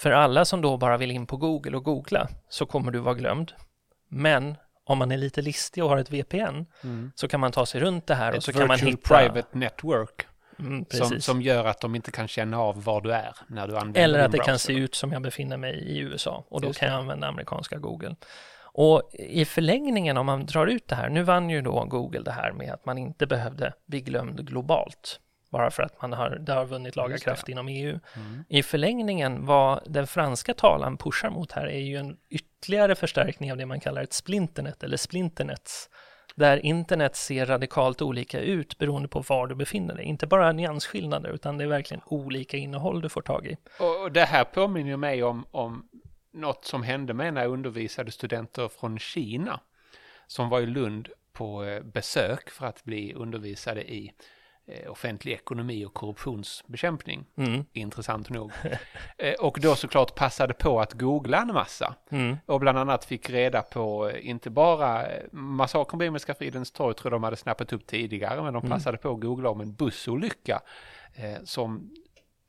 för 0.00 0.10
alla 0.10 0.44
som 0.44 0.60
då 0.62 0.76
bara 0.76 0.96
vill 0.96 1.10
in 1.10 1.26
på 1.26 1.36
Google 1.36 1.76
och 1.76 1.84
googla 1.84 2.28
så 2.48 2.66
kommer 2.66 2.92
du 2.92 2.98
vara 2.98 3.14
glömd. 3.14 3.52
Men 4.08 4.56
om 4.86 4.98
man 4.98 5.12
är 5.12 5.16
lite 5.16 5.42
listig 5.42 5.84
och 5.84 5.90
har 5.90 5.96
ett 5.96 6.10
VPN 6.10 6.66
Mm. 6.82 7.12
så 7.14 7.28
kan 7.28 7.40
man 7.40 7.52
ta 7.52 7.66
sig 7.66 7.80
runt 7.80 8.06
det 8.06 8.14
här 8.14 8.30
och 8.30 8.36
Ett 8.36 8.44
så 8.44 8.52
kan 8.52 8.66
man 8.68 8.78
hitta... 8.78 9.18
private 9.18 9.58
network 9.58 10.26
Mm, 10.58 10.84
som, 10.90 11.20
som 11.20 11.42
gör 11.42 11.64
att 11.64 11.80
de 11.80 11.94
inte 11.94 12.10
kan 12.10 12.28
känna 12.28 12.58
av 12.60 12.84
var 12.84 13.00
du 13.00 13.12
är 13.12 13.32
när 13.48 13.68
du 13.68 13.76
använder 13.76 14.00
Eller 14.00 14.18
att 14.18 14.32
det 14.32 14.38
kan 14.38 14.58
se 14.58 14.72
ut 14.72 14.94
som 14.94 15.12
jag 15.12 15.22
befinner 15.22 15.56
mig 15.56 15.74
i 15.74 15.98
USA 15.98 16.44
och 16.48 16.60
då 16.60 16.66
Just 16.68 16.80
kan 16.80 16.88
jag 16.88 16.98
använda 16.98 17.26
amerikanska 17.26 17.78
Google. 17.78 18.16
Och 18.62 19.10
i 19.12 19.44
förlängningen 19.44 20.16
om 20.16 20.26
man 20.26 20.46
drar 20.46 20.66
ut 20.66 20.88
det 20.88 20.94
här, 20.94 21.08
nu 21.08 21.22
vann 21.22 21.50
ju 21.50 21.62
då 21.62 21.84
Google 21.84 22.20
det 22.20 22.30
här 22.30 22.52
med 22.52 22.72
att 22.72 22.86
man 22.86 22.98
inte 22.98 23.26
behövde 23.26 23.72
bli 23.86 24.00
glömd 24.00 24.46
globalt 24.46 25.20
bara 25.56 25.70
för 25.70 25.82
att 25.82 26.02
man 26.02 26.12
har, 26.12 26.30
det 26.30 26.52
har 26.52 26.64
vunnit 26.64 26.96
laga 26.96 27.18
kraft 27.18 27.48
inom 27.48 27.68
EU. 27.68 27.98
Mm. 28.16 28.44
I 28.48 28.62
förlängningen, 28.62 29.46
vad 29.46 29.82
den 29.86 30.06
franska 30.06 30.54
talan 30.54 30.96
pushar 30.96 31.30
mot 31.30 31.52
här 31.52 31.66
är 31.66 31.80
ju 31.80 31.96
en 31.96 32.16
ytterligare 32.30 32.94
förstärkning 32.94 33.52
av 33.52 33.58
det 33.58 33.66
man 33.66 33.80
kallar 33.80 34.02
ett 34.02 34.12
splinternet 34.12 34.82
eller 34.82 34.96
splinternets. 34.96 35.90
Där 36.34 36.66
internet 36.66 37.16
ser 37.16 37.46
radikalt 37.46 38.02
olika 38.02 38.40
ut 38.40 38.78
beroende 38.78 39.08
på 39.08 39.20
var 39.20 39.46
du 39.46 39.54
befinner 39.54 39.94
dig. 39.94 40.04
Inte 40.04 40.26
bara 40.26 40.52
nyansskillnader 40.52 41.30
utan 41.30 41.58
det 41.58 41.64
är 41.64 41.68
verkligen 41.68 42.02
olika 42.06 42.56
innehåll 42.56 43.00
du 43.00 43.08
får 43.08 43.22
tag 43.22 43.46
i. 43.46 43.56
Och 43.82 44.12
det 44.12 44.24
här 44.24 44.44
påminner 44.44 44.96
mig 44.96 45.22
om, 45.22 45.46
om 45.50 45.88
något 46.32 46.64
som 46.64 46.82
hände 46.82 47.14
mig 47.14 47.32
när 47.32 47.42
jag 47.42 47.52
undervisade 47.52 48.10
studenter 48.10 48.68
från 48.68 48.98
Kina 48.98 49.60
som 50.26 50.48
var 50.48 50.60
i 50.60 50.66
Lund 50.66 51.08
på 51.32 51.64
eh, 51.64 51.82
besök 51.82 52.50
för 52.50 52.66
att 52.66 52.84
bli 52.84 53.14
undervisade 53.14 53.92
i 53.92 54.12
offentlig 54.88 55.32
ekonomi 55.32 55.84
och 55.84 55.94
korruptionsbekämpning. 55.94 57.24
Mm. 57.36 57.64
Intressant 57.72 58.30
nog. 58.30 58.52
Eh, 59.18 59.34
och 59.34 59.58
då 59.60 59.74
såklart 59.76 60.14
passade 60.14 60.54
på 60.54 60.80
att 60.80 60.92
googla 60.92 61.42
en 61.42 61.46
massa. 61.54 61.94
Mm. 62.10 62.36
Och 62.46 62.60
bland 62.60 62.78
annat 62.78 63.04
fick 63.04 63.30
reda 63.30 63.62
på, 63.62 64.08
eh, 64.08 64.28
inte 64.28 64.50
bara 64.50 65.06
eh, 65.06 65.22
massakern 65.32 65.98
på 65.98 66.04
Himmelska 66.04 66.34
fridens 66.34 66.72
torg 66.72 66.94
tror 66.94 67.10
de 67.10 67.22
hade 67.22 67.36
snappat 67.36 67.72
upp 67.72 67.86
tidigare, 67.86 68.42
men 68.42 68.52
de 68.52 68.58
Mm. 68.64 68.70
passade 68.70 68.98
på 68.98 69.10
att 69.10 69.20
googla 69.20 69.50
om 69.50 69.60
en 69.60 69.74
bussolycka 69.74 70.60
eh, 71.14 71.36
som 71.44 71.90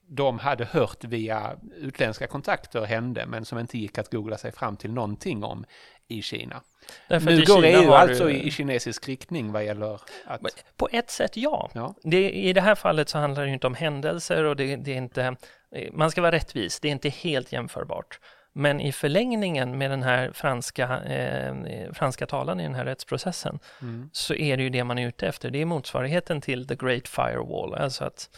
de 0.09 0.39
hade 0.39 0.65
hört 0.65 1.03
via 1.03 1.57
utländska 1.75 2.27
kontakter 2.27 2.85
hände, 2.85 3.25
men 3.25 3.45
som 3.45 3.59
inte 3.59 3.77
gick 3.77 3.97
att 3.97 4.11
googla 4.11 4.37
sig 4.37 4.51
fram 4.51 4.77
till 4.77 4.91
någonting 4.93 5.43
om 5.43 5.65
i 6.07 6.21
Kina. 6.21 6.61
Därför 7.07 7.31
nu 7.31 7.43
går 7.45 7.65
EU 7.65 7.91
alltså 7.91 8.25
du- 8.25 8.33
i, 8.33 8.51
kinesisk 8.51 9.07
riktning 9.07 9.51
vad 9.51 9.65
gäller 9.65 9.95
att... 9.95 10.41
På 10.77 10.89
ett 10.91 11.09
sätt 11.09 11.37
ja. 11.37 11.69
Ja, 11.73 11.95
Det, 12.03 12.31
I 12.31 12.53
det 12.53 12.61
här 12.61 12.75
fallet 12.75 13.09
så 13.09 13.17
handlar 13.17 13.45
det 13.45 13.51
inte 13.51 13.67
om 13.67 13.75
händelser 13.75 14.43
och 14.43 14.55
det, 14.55 14.75
det 14.75 14.93
är 14.93 14.97
inte, 14.97 15.35
man 15.91 16.11
ska 16.11 16.21
vara 16.21 16.31
rättvis, 16.31 16.79
det 16.79 16.87
är 16.87 16.91
inte 16.91 17.09
helt 17.09 17.51
jämförbart. 17.51 18.19
Men 18.57 18.81
i 18.81 18.91
förlängningen 18.91 19.77
med 19.77 19.91
den 19.91 20.03
här 20.03 20.31
franska, 20.31 21.03
eh, 21.03 21.55
franska 21.93 22.25
talan 22.25 22.59
i 22.59 22.63
den 22.63 22.75
här 22.75 22.85
rättsprocessen 22.85 23.59
mm. 23.81 24.09
så 24.13 24.33
är 24.33 24.57
det 24.57 24.63
ju 24.63 24.69
det 24.69 24.83
man 24.83 24.97
är 24.97 25.07
ute 25.07 25.27
efter. 25.27 25.49
Det 25.49 25.61
är 25.61 25.65
motsvarigheten 25.65 26.41
till 26.41 26.67
the 26.67 26.75
great 26.75 27.07
firewall, 27.07 27.73
alltså 27.73 28.03
att 28.03 28.29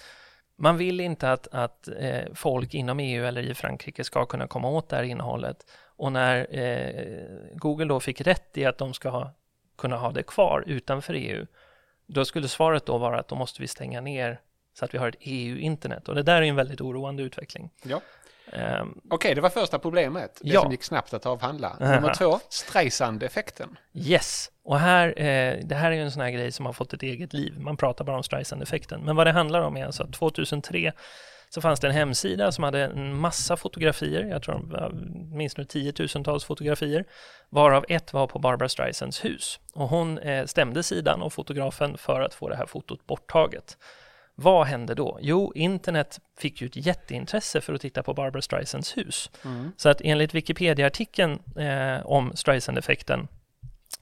man 0.58 0.78
vill 0.78 1.00
inte 1.00 1.32
att, 1.32 1.48
att 1.52 1.88
eh, 2.00 2.22
folk 2.34 2.74
inom 2.74 3.00
EU 3.00 3.26
eller 3.26 3.42
i 3.42 3.54
Frankrike 3.54 4.04
ska 4.04 4.26
kunna 4.26 4.48
komma 4.48 4.70
åt 4.70 4.90
det 4.90 4.96
här 4.96 5.04
innehållet. 5.04 5.58
Och 6.00 6.12
när 6.12 6.48
eh, 6.60 7.06
Google 7.56 7.86
då 7.86 8.00
fick 8.00 8.22
rätt 8.22 8.58
i 8.58 8.66
att 8.66 8.78
de 8.78 8.94
ska 8.94 9.10
ha, 9.10 9.32
kunna 9.78 9.98
ha 9.98 10.12
det 10.12 10.24
kvar 10.24 10.64
utanför 10.68 11.14
EU, 11.14 11.46
då 12.08 12.26
skulle 12.26 12.48
svaret 12.48 12.86
då 12.86 12.98
vara 12.98 13.20
att 13.20 13.28
då 13.28 13.36
måste 13.36 13.62
vi 13.62 13.68
stänga 13.68 14.02
ner 14.02 14.40
så 14.74 14.86
att 14.86 14.94
vi 14.94 14.98
har 14.98 15.08
ett 15.10 15.16
EU-internet. 15.20 16.10
Och 16.10 16.16
det 16.16 16.24
där 16.24 16.42
är 16.42 16.46
en 16.46 16.56
väldigt 16.56 16.82
oroande 16.82 17.24
utveckling. 17.24 17.70
ja. 17.84 18.02
Ehm, 18.54 19.02
Okej, 19.10 19.36
det 19.36 19.42
var 19.42 19.50
första 19.50 19.80
problemet. 19.80 20.40
Det 20.42 20.50
Ja. 20.50 20.62
som 20.62 20.72
gick 20.72 20.84
snabbt 20.84 21.14
att 21.14 21.26
avhandla. 21.26 21.78
Nummer 21.80 22.14
två, 22.14 22.40
Streisand-effekten. 22.50 23.78
Yes, 23.94 24.52
och 24.64 24.80
här, 24.80 25.08
eh, 25.22 25.60
det 25.66 25.76
här 25.76 25.92
är 25.92 25.96
ju 25.96 26.02
en 26.02 26.12
sån 26.12 26.22
här 26.22 26.30
grej 26.32 26.52
som 26.52 26.66
har 26.66 26.74
fått 26.74 26.94
ett 26.94 27.04
eget 27.04 27.34
liv. 27.34 27.60
Man 27.60 27.78
pratar 27.78 28.06
bara 28.06 28.18
om 28.18 28.24
Streisand-effekten. 28.24 29.02
Men 29.06 29.16
vad 29.16 29.28
det 29.28 29.32
handlar 29.32 29.62
om 29.62 29.78
är 29.78 29.86
alltså 29.86 30.04
att 30.04 30.14
2003 30.14 30.92
så 31.50 31.62
fanns 31.62 31.80
det 31.80 31.88
en 31.88 31.94
hemsida 31.94 32.52
som 32.52 32.64
hade 32.64 32.84
en 32.84 33.16
massa 33.16 33.58
fotografier, 33.58 34.24
jag 34.26 34.44
tror 34.44 34.92
minst 35.36 35.70
tiotusentals 35.70 36.44
fotografier, 36.44 37.06
varav 37.50 37.86
ett 37.90 38.14
var 38.14 38.28
på 38.28 38.40
Barbara 38.40 38.70
Streisands 38.70 39.26
hus. 39.26 39.60
Och 39.74 39.90
hon 39.90 40.18
eh, 40.18 40.46
stämde 40.46 40.84
sidan 40.84 41.22
och 41.22 41.34
fotografen 41.34 41.98
för 41.98 42.22
att 42.22 42.34
få 42.34 42.50
det 42.50 42.56
här 42.56 42.66
fotot 42.66 43.08
borttaget. 43.08 43.78
Vad 44.36 44.68
hände 44.68 44.94
då? 44.94 45.18
Jo, 45.22 45.52
internet 45.56 46.20
fick 46.38 46.62
ju 46.62 46.68
ett 46.68 46.86
jätteintresse 46.86 47.62
för 47.62 47.74
att 47.74 47.82
titta 47.82 48.04
på 48.04 48.14
Barbara 48.14 48.42
Streisands 48.42 48.98
hus. 48.98 49.32
Mm. 49.46 49.72
Så 49.78 49.90
att 49.90 50.02
enligt 50.02 50.34
Wikipedia-artikeln 50.34 51.40
eh, 51.58 52.06
om 52.06 52.32
Streisand-effekten 52.36 53.28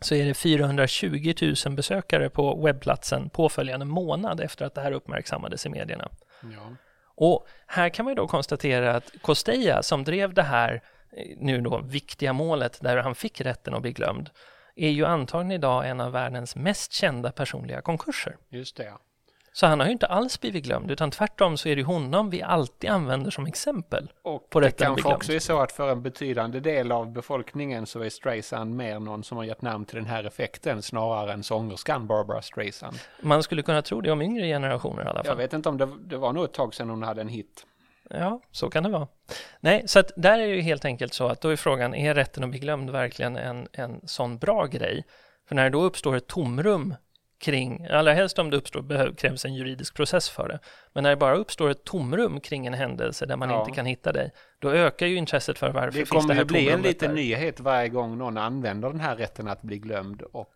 så 0.01 0.15
är 0.15 0.25
det 0.25 0.33
420 0.33 1.33
000 1.65 1.75
besökare 1.75 2.29
på 2.29 2.61
webbplatsen 2.65 3.29
påföljande 3.29 3.85
månad 3.85 4.41
efter 4.41 4.65
att 4.65 4.75
det 4.75 4.81
här 4.81 4.91
uppmärksammades 4.91 5.65
i 5.65 5.69
medierna. 5.69 6.09
Ja. 6.41 6.75
Och 7.17 7.47
här 7.67 7.89
kan 7.89 8.05
man 8.05 8.11
ju 8.11 8.15
då 8.15 8.27
konstatera 8.27 8.95
att 8.95 9.11
Costeja 9.21 9.83
som 9.83 10.03
drev 10.03 10.33
det 10.33 10.43
här 10.43 10.81
eh, 11.11 11.37
nu 11.37 11.61
då 11.61 11.81
viktiga 11.81 12.33
målet 12.33 12.79
där 12.81 12.97
han 12.97 13.15
fick 13.15 13.41
rätten 13.41 13.73
att 13.73 13.81
bli 13.81 13.91
glömd 13.91 14.29
är 14.75 14.89
ju 14.89 15.05
antagligen 15.05 15.51
idag 15.51 15.89
en 15.89 16.01
av 16.01 16.11
världens 16.11 16.55
mest 16.55 16.91
kända 16.91 17.31
personliga 17.31 17.81
konkurser. 17.81 18.37
Just 18.49 18.77
det, 18.77 18.83
ja. 18.83 18.99
Så 19.57 19.65
han 19.65 19.79
har 19.79 19.87
ju 19.87 19.91
inte 19.91 20.05
alls 20.05 20.41
blivit 20.41 20.63
glömd 20.63 20.91
utan 20.91 21.11
tvärtom 21.11 21.57
så 21.57 21.69
är 21.69 21.75
det 21.75 21.83
honom 21.83 22.29
vi 22.29 22.41
alltid 22.41 22.89
använder 22.89 23.31
som 23.31 23.45
exempel. 23.45 24.11
Och 24.21 24.49
På 24.49 24.59
det 24.59 24.71
kanske 24.71 25.13
också 25.13 25.33
är 25.33 25.39
så 25.39 25.59
att 25.59 25.71
för 25.71 25.91
en 25.91 26.01
betydande 26.01 26.59
del 26.59 26.91
av 26.91 27.11
befolkningen 27.11 27.85
så 27.85 28.01
är 28.01 28.09
Streisand 28.09 28.75
mer 28.75 28.99
någon 28.99 29.23
som 29.23 29.37
har 29.37 29.43
gett 29.43 29.61
namn 29.61 29.85
till 29.85 29.95
den 29.95 30.05
här 30.05 30.23
effekten 30.23 30.81
snarare 30.81 31.33
än 31.33 31.43
sångerskan 31.43 32.07
Barbara 32.07 32.41
Streisand. 32.41 32.99
Man 33.21 33.43
skulle 33.43 33.61
kunna 33.61 33.81
tro 33.81 34.01
det 34.01 34.11
om 34.11 34.21
yngre 34.21 34.47
generationer 34.47 35.03
i 35.03 35.07
alla 35.07 35.23
fall. 35.23 35.25
Jag 35.27 35.35
vet 35.35 35.53
inte 35.53 35.69
om 35.69 35.77
det, 35.77 35.89
det 36.01 36.17
var 36.17 36.33
nog 36.33 36.43
ett 36.43 36.53
tag 36.53 36.73
sedan 36.73 36.89
hon 36.89 37.03
hade 37.03 37.21
en 37.21 37.27
hit. 37.27 37.65
Ja, 38.09 38.41
så 38.51 38.69
kan 38.69 38.83
det 38.83 38.89
vara. 38.89 39.07
Nej, 39.59 39.83
så 39.87 39.99
att 39.99 40.11
där 40.15 40.39
är 40.39 40.47
det 40.47 40.55
ju 40.55 40.61
helt 40.61 40.85
enkelt 40.85 41.13
så 41.13 41.27
att 41.27 41.41
då 41.41 41.49
är 41.49 41.55
frågan, 41.55 41.95
är 41.95 42.15
rätten 42.15 42.43
att 42.43 42.49
bli 42.49 42.59
glömd 42.59 42.89
verkligen 42.89 43.37
en, 43.37 43.67
en 43.73 44.01
sån 44.07 44.37
bra 44.37 44.65
grej? 44.65 45.05
För 45.47 45.55
när 45.55 45.63
det 45.63 45.69
då 45.69 45.81
uppstår 45.81 46.15
ett 46.15 46.27
tomrum 46.27 46.95
kring, 47.39 47.87
allra 47.91 48.13
helst 48.13 48.39
om 48.39 48.49
det 48.49 48.57
uppstår, 48.57 48.81
behöv, 48.81 49.15
krävs 49.15 49.45
en 49.45 49.53
juridisk 49.55 49.95
process 49.95 50.29
för 50.29 50.47
det, 50.47 50.59
men 50.93 51.03
när 51.03 51.09
det 51.09 51.15
bara 51.15 51.35
uppstår 51.35 51.69
ett 51.69 51.83
tomrum 51.83 52.39
kring 52.39 52.65
en 52.67 52.73
händelse 52.73 53.25
där 53.25 53.35
man 53.35 53.49
Ja. 53.49 53.59
inte 53.59 53.75
kan 53.75 53.85
hitta 53.85 54.11
dig, 54.11 54.31
då 54.59 54.71
ökar 54.71 55.05
ju 55.05 55.15
intresset 55.15 55.57
för 55.57 55.69
varför 55.71 55.87
Det 55.87 56.05
finns 56.05 56.09
kommer 56.09 56.27
det 56.27 56.33
här 56.33 56.41
ju 56.41 56.45
bli 56.45 56.59
en 56.59 56.65
tomrummet 56.65 56.85
liten 56.87 57.07
där. 57.09 57.15
nyhet 57.15 57.59
varje 57.59 57.89
gång 57.89 58.17
någon 58.17 58.37
använder 58.37 58.89
den 58.89 58.99
här 58.99 59.15
rätten 59.15 59.47
att 59.47 59.61
bli 59.61 59.77
glömd 59.77 60.21
och 60.21 60.53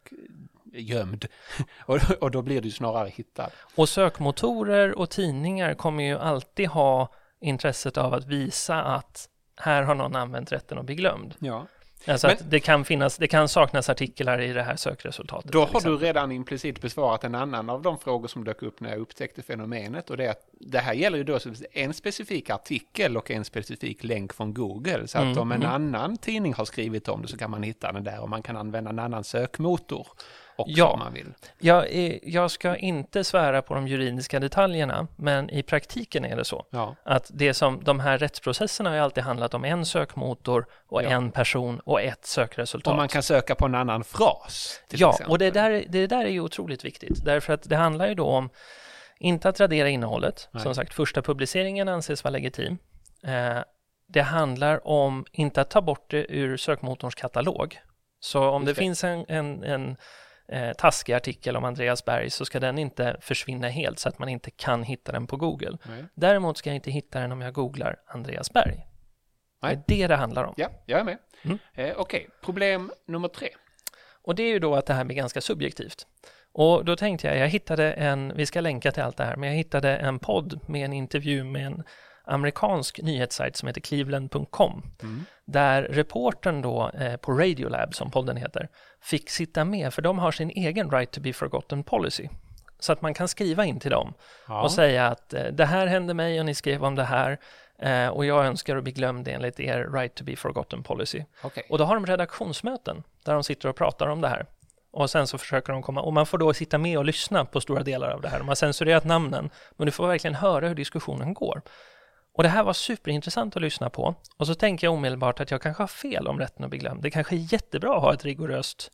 eh, 0.74 0.84
gömd. 0.84 1.26
och, 1.86 2.00
och 2.20 2.32
då 2.32 2.42
blir 2.42 2.62
du 2.62 2.72
snarare 2.72 3.10
hittad. 3.10 3.50
Och 3.76 3.90
sökmotorer 3.90 4.98
och 5.00 5.10
tidningar 5.10 5.74
kommer 5.74 6.04
ju 6.04 6.18
alltid 6.18 6.68
ha 6.68 7.14
intresset 7.42 7.98
av 7.98 8.14
att 8.14 8.26
visa 8.28 8.82
att 8.84 9.28
här 9.58 9.84
har 9.84 9.96
någon 9.96 10.16
använt 10.16 10.52
rätten 10.52 10.78
att 10.78 10.86
bli 10.86 10.96
glömd. 10.96 11.36
Ja. 11.40 11.66
Alltså 12.06 12.28
Men- 12.28 12.38
det 12.50 12.60
kan 12.60 12.86
finnas, 12.86 13.18
det 13.18 13.28
kan 13.28 13.50
saknas 13.50 13.90
artiklar 13.90 14.42
i 14.42 14.54
det 14.54 14.64
här 14.64 14.76
sökresultatet. 14.76 15.52
Då 15.52 15.66
har 15.66 15.82
du 15.82 15.98
redan 15.98 16.32
implicit 16.32 16.82
besvarat 16.82 17.24
en 17.24 17.36
annan 17.36 17.70
av 17.70 17.82
de 17.82 18.00
frågor 18.00 18.28
som 18.28 18.44
dök 18.44 18.62
upp 18.64 18.80
när 18.80 18.90
jag 18.90 19.00
upptäckte 19.00 19.42
fenomenet 19.42 20.10
och 20.10 20.18
det 20.18 20.26
är 20.26 20.30
att 20.32 20.48
det 20.60 20.80
här 20.80 20.94
gäller 20.94 21.18
ju 21.18 21.24
då 21.24 21.40
en 21.74 21.94
specifik 21.94 22.50
artikel 22.50 23.18
och 23.18 23.32
en 23.32 23.46
specifik 23.46 24.04
länk 24.04 24.34
från 24.34 24.54
Google. 24.54 25.08
Så 25.08 25.18
att 25.18 25.24
Mm, 25.24 25.38
om 25.38 25.52
en 25.52 25.64
mm. 25.64 25.74
annan 25.74 26.18
tidning 26.18 26.54
har 26.54 26.66
skrivit 26.66 27.08
om 27.08 27.22
det 27.22 27.28
så 27.28 27.38
kan 27.38 27.52
man 27.52 27.64
hitta 27.64 27.92
den 27.92 28.04
där 28.04 28.20
och 28.20 28.30
man 28.30 28.42
kan 28.44 28.58
använda 28.58 28.90
en 28.90 29.00
annan 29.00 29.24
sökmotor 29.24 30.08
också 30.56 30.74
Ja. 30.78 30.88
om 30.88 31.00
man 31.00 31.14
vill. 31.14 31.34
Jag, 31.60 31.92
är, 31.92 32.20
jag 32.24 32.52
ska 32.52 32.76
inte 32.76 33.24
svära 33.24 33.62
på 33.62 33.74
de 33.76 33.88
juridiska 33.88 34.40
detaljerna, 34.40 35.08
men 35.16 35.50
i 35.50 35.64
praktiken 35.64 36.26
är 36.26 36.36
det 36.36 36.46
så 36.46 36.66
Ja, 36.70 36.96
att 37.04 37.32
det 37.34 37.54
som 37.54 37.84
de 37.84 38.00
här 38.00 38.18
rättsprocesserna 38.18 38.90
har 38.90 38.98
alltid 38.98 39.24
handlat 39.24 39.54
om 39.54 39.66
en 39.66 39.86
sökmotor 39.86 40.66
och 40.88 41.04
Ja. 41.04 41.10
en 41.10 41.32
person 41.32 41.80
och 41.80 42.02
ett 42.02 42.26
sökresultat. 42.26 42.92
och 42.92 42.98
man 42.98 43.08
kan 43.08 43.24
söka 43.24 43.56
på 43.56 43.66
en 43.66 43.76
annan 43.76 44.04
fras. 44.04 44.82
Ja, 44.90 45.10
exempel. 45.10 45.32
och 45.32 45.38
det 45.40 45.52
där, 45.52 45.86
det 45.90 46.08
där 46.08 46.26
är 46.26 46.30
ju 46.30 46.40
otroligt 46.42 46.86
viktigt, 46.86 47.26
därför 47.26 47.54
att 47.54 47.70
det 47.70 47.76
handlar 47.76 48.08
ju 48.08 48.16
då 48.16 48.26
om 48.26 48.50
inte 49.20 49.50
att 49.50 49.60
radera 49.60 49.90
innehållet. 49.90 50.50
Nej. 50.52 50.64
Som 50.64 50.76
sagt, 50.76 50.94
första 50.94 51.22
publiceringen 51.22 51.88
anses 51.88 52.24
vara 52.24 52.32
legitim. 52.32 52.78
Eh, 53.24 53.60
det 54.08 54.22
handlar 54.22 54.88
om 54.88 55.26
inte 55.32 55.62
att 55.62 55.70
ta 55.70 55.82
bort 55.82 56.12
det 56.12 56.26
ur 56.30 56.58
sökmotorns 56.58 57.16
katalog. 57.16 57.80
Så 58.20 58.50
om 58.50 58.66
det, 58.66 58.72
det. 58.72 58.76
finns 58.76 59.04
en, 59.04 59.26
en, 59.28 59.64
en 59.64 59.98
eh, 60.52 60.74
taskig 60.74 61.14
artikel 61.14 61.56
om 61.56 61.64
Andreas 61.64 62.06
Berg 62.06 62.30
så 62.30 62.46
ska 62.46 62.60
den 62.60 62.78
inte 62.78 63.18
försvinna 63.22 63.70
helt 63.70 64.00
så 64.00 64.10
att 64.10 64.20
man 64.20 64.30
inte 64.30 64.52
kan 64.52 64.84
hitta 64.84 65.12
den 65.12 65.28
på 65.28 65.38
Google. 65.38 65.78
Nej. 65.84 66.06
Däremot 66.14 66.58
ska 66.58 66.70
jag 66.70 66.76
inte 66.76 66.92
hitta 66.92 67.20
den 67.20 67.32
om 67.32 67.42
jag 67.42 67.54
googlar 67.54 67.96
Andreas 68.08 68.54
Berg. 68.54 68.88
Nej. 69.62 69.84
Det 69.88 69.94
är 69.94 69.98
det 69.98 70.08
det 70.08 70.16
handlar 70.16 70.44
om. 70.44 70.54
Ja, 70.58 70.70
jag 70.86 71.00
är 71.00 71.04
med. 71.04 71.18
Mm. 71.42 71.58
Eh, 71.74 71.94
Okej, 71.98 72.30
problem 72.44 72.92
nummer 73.08 73.28
tre. 73.28 73.50
Och 74.24 74.36
det 74.36 74.44
är 74.44 74.50
ju 74.50 74.60
då 74.60 74.76
att 74.76 74.86
det 74.86 74.94
här 74.94 75.04
blir 75.04 75.16
ganska 75.16 75.42
subjektivt. 75.42 76.08
Och 76.54 76.86
då 76.86 76.96
tänkte 76.96 77.28
jag, 77.28 77.38
jag 77.38 77.48
hittade 77.48 77.94
en, 77.94 78.34
vi 78.36 78.46
ska 78.46 78.62
länka 78.62 78.92
till 78.92 79.04
allt 79.04 79.18
det 79.18 79.24
här, 79.24 79.36
men 79.36 79.50
jag 79.50 79.56
hittade 79.56 79.98
en 79.98 80.20
podd 80.20 80.60
med 80.68 80.86
en 80.86 80.94
intervju 80.94 81.44
med 81.44 81.66
en 81.66 81.84
amerikansk 82.32 83.02
nyhetssajt 83.02 83.56
som 83.56 83.68
heter 83.68 83.82
cleveland.com 83.82 84.84
Mm. 85.04 85.26
där 85.46 85.84
reportern 85.84 86.62
då 86.62 86.90
eh, 86.90 87.16
på 87.18 87.32
Radiolab, 87.32 87.96
som 87.96 88.12
podden 88.12 88.38
heter, 88.38 88.70
fick 89.02 89.30
sitta 89.30 89.66
med, 89.66 89.94
för 89.94 90.02
de 90.02 90.20
har 90.20 90.32
sin 90.32 90.50
egen 90.50 90.92
right 90.92 91.12
to 91.12 91.22
be 91.22 91.34
forgotten 91.34 91.84
policy. 91.84 92.28
Så 92.80 92.92
att 92.94 93.02
man 93.02 93.14
kan 93.14 93.28
skriva 93.28 93.66
in 93.66 93.80
till 93.80 93.92
dem 93.92 94.14
Ja. 94.48 94.62
och 94.62 94.72
säga 94.72 95.08
att 95.08 95.34
eh, 95.34 95.44
det 95.46 95.66
här 95.66 95.88
hände 95.88 96.14
mig 96.14 96.40
och 96.40 96.46
ni 96.46 96.56
skrev 96.56 96.84
om 96.86 96.96
det 96.96 97.04
här 97.04 97.38
eh, 97.80 98.08
och 98.08 98.26
jag 98.26 98.46
önskar 98.46 98.78
att 98.78 98.84
bli 98.84 98.92
glömd 98.94 99.28
enligt 99.28 99.60
er 99.60 99.90
right 99.94 100.16
to 100.16 100.24
be 100.24 100.36
forgotten 100.36 100.84
policy. 100.84 101.24
Okej. 101.44 101.64
Och 101.70 101.78
då 101.78 101.84
har 101.84 101.96
de 101.96 102.06
redaktionsmöten 102.06 103.04
där 103.26 103.34
de 103.34 103.44
sitter 103.44 103.70
och 103.70 103.76
pratar 103.76 104.08
om 104.08 104.22
det 104.22 104.28
här. 104.28 104.46
Och 104.94 105.10
sen 105.10 105.28
så 105.28 105.38
försöker 105.38 105.74
de 105.74 105.82
komma, 105.82 106.02
och 106.02 106.14
man 106.14 106.26
får 106.26 106.38
då 106.38 106.54
sitta 106.54 106.78
med 106.78 106.98
och 106.98 107.06
lyssna 107.06 107.46
på 107.46 107.62
stora 107.62 107.84
delar 107.84 108.10
av 108.10 108.22
det 108.22 108.30
här. 108.30 108.40
De 108.40 108.48
har 108.48 108.56
censurerat 108.56 109.04
namnen, 109.06 109.50
men 109.78 109.86
du 109.86 109.92
får 109.92 110.08
verkligen 110.08 110.36
höra 110.36 110.68
hur 110.68 110.76
diskussionen 110.76 111.34
går. 111.34 111.62
Och 112.34 112.44
det 112.44 112.50
här 112.50 112.64
var 112.64 112.74
superintressant 112.74 113.56
att 113.56 113.62
lyssna 113.62 113.90
på. 113.90 114.16
Och 114.38 114.48
så 114.48 114.56
tänker 114.56 114.88
jag 114.88 114.94
omedelbart 114.94 115.40
att 115.40 115.52
jag 115.52 115.62
kanske 115.62 115.84
har 115.84 115.88
fel 115.88 116.28
om 116.28 116.40
rätten 116.40 116.64
att 116.64 116.70
bli 116.70 116.80
glömd. 116.80 117.04
Det 117.04 117.12
kanske 117.12 117.36
är 117.36 117.54
jättebra 117.54 117.96
att 117.96 118.02
ha 118.02 118.14
ett 118.14 118.26
rigoröst 118.26 118.92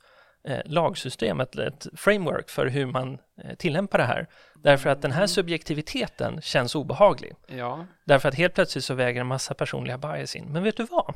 eh, 0.48 0.60
lagsystem, 0.66 1.40
ett, 1.40 1.56
ett 1.56 1.88
framework 1.96 2.50
för 2.50 2.66
hur 2.66 2.86
man 2.86 3.18
eh, 3.44 3.56
tillämpar 3.56 3.98
det 3.98 4.04
här. 4.04 4.28
Därför 4.56 4.90
att 4.90 5.02
den 5.02 5.12
här 5.12 5.28
subjektiviteten 5.28 6.42
känns 6.42 6.76
obehaglig. 6.76 7.36
Ja, 7.48 7.86
Därför 8.06 8.30
att 8.30 8.36
helt 8.36 8.54
plötsligt 8.54 8.84
så 8.84 8.94
väger 8.94 9.22
en 9.22 9.28
massa 9.28 9.54
personliga 9.54 9.98
bias 9.98 10.36
in. 10.36 10.46
Men 10.46 10.64
vet 10.64 10.78
du 10.78 10.84
vad? 10.84 11.16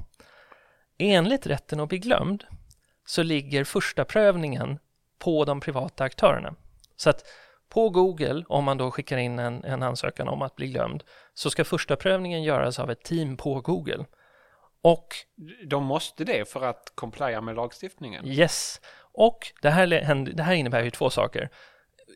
Enligt 0.98 1.48
rätten 1.48 1.80
att 1.80 1.90
bli 1.90 2.00
glömd 2.00 2.44
så 3.06 3.24
ligger 3.24 3.64
första 3.64 4.06
prövningen 4.06 4.80
på 5.20 5.46
de 5.46 5.60
privata 5.60 6.04
aktörerna. 6.04 6.56
Så 6.96 7.10
att 7.10 7.24
På 7.74 7.90
Google, 7.90 8.44
om 8.48 8.64
man 8.64 8.78
då 8.78 8.92
skickar 8.92 9.18
in 9.18 9.40
en, 9.40 9.64
en 9.64 9.84
ansökan 9.84 10.28
om 10.28 10.42
att 10.42 10.56
bli 10.56 10.68
glömd, 10.68 11.04
så 11.34 11.50
ska 11.50 11.66
första 11.66 11.96
prövningen 11.96 12.44
göras 12.44 12.80
av 12.80 12.92
ett 12.92 13.04
team 13.04 13.38
på 13.38 13.62
Google. 13.62 14.06
Och 14.82 15.08
De 15.66 15.84
måste 15.84 16.24
det 16.24 16.50
för 16.50 16.66
att 16.66 16.92
complia 16.96 17.42
med 17.42 17.56
lagstiftningen. 17.56 18.28
yes, 18.28 18.82
och 19.14 19.40
det 19.62 19.70
här, 19.70 19.88
det 20.34 20.44
här 20.44 20.54
innebär 20.54 20.84
ju 20.84 20.90
två 20.90 21.10
saker, 21.10 21.50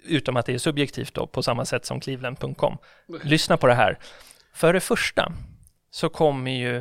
utom 0.03 0.37
att 0.37 0.45
det 0.45 0.53
är 0.53 0.57
subjektivt 0.57 1.13
då, 1.13 1.27
på 1.27 1.43
samma 1.43 1.65
sätt 1.65 1.85
som 1.85 1.99
Cleveland.com. 1.99 2.77
Lyssna 3.23 3.57
på 3.57 3.67
det 3.67 3.73
här. 3.73 3.99
För 4.53 4.73
det 4.73 4.79
första 4.79 5.31
så 5.91 6.09
kommer 6.09 6.51
ju 6.51 6.77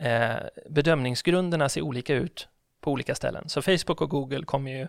eh, 0.00 0.36
bedömningsgrunderna 0.70 1.68
se 1.68 1.80
olika 1.80 2.14
ut 2.14 2.48
på 2.80 2.90
olika 2.90 3.14
ställen. 3.14 3.48
Så 3.48 3.62
Facebook 3.62 4.00
och 4.00 4.10
Google 4.10 4.44
kommer 4.44 4.70
ju 4.70 4.88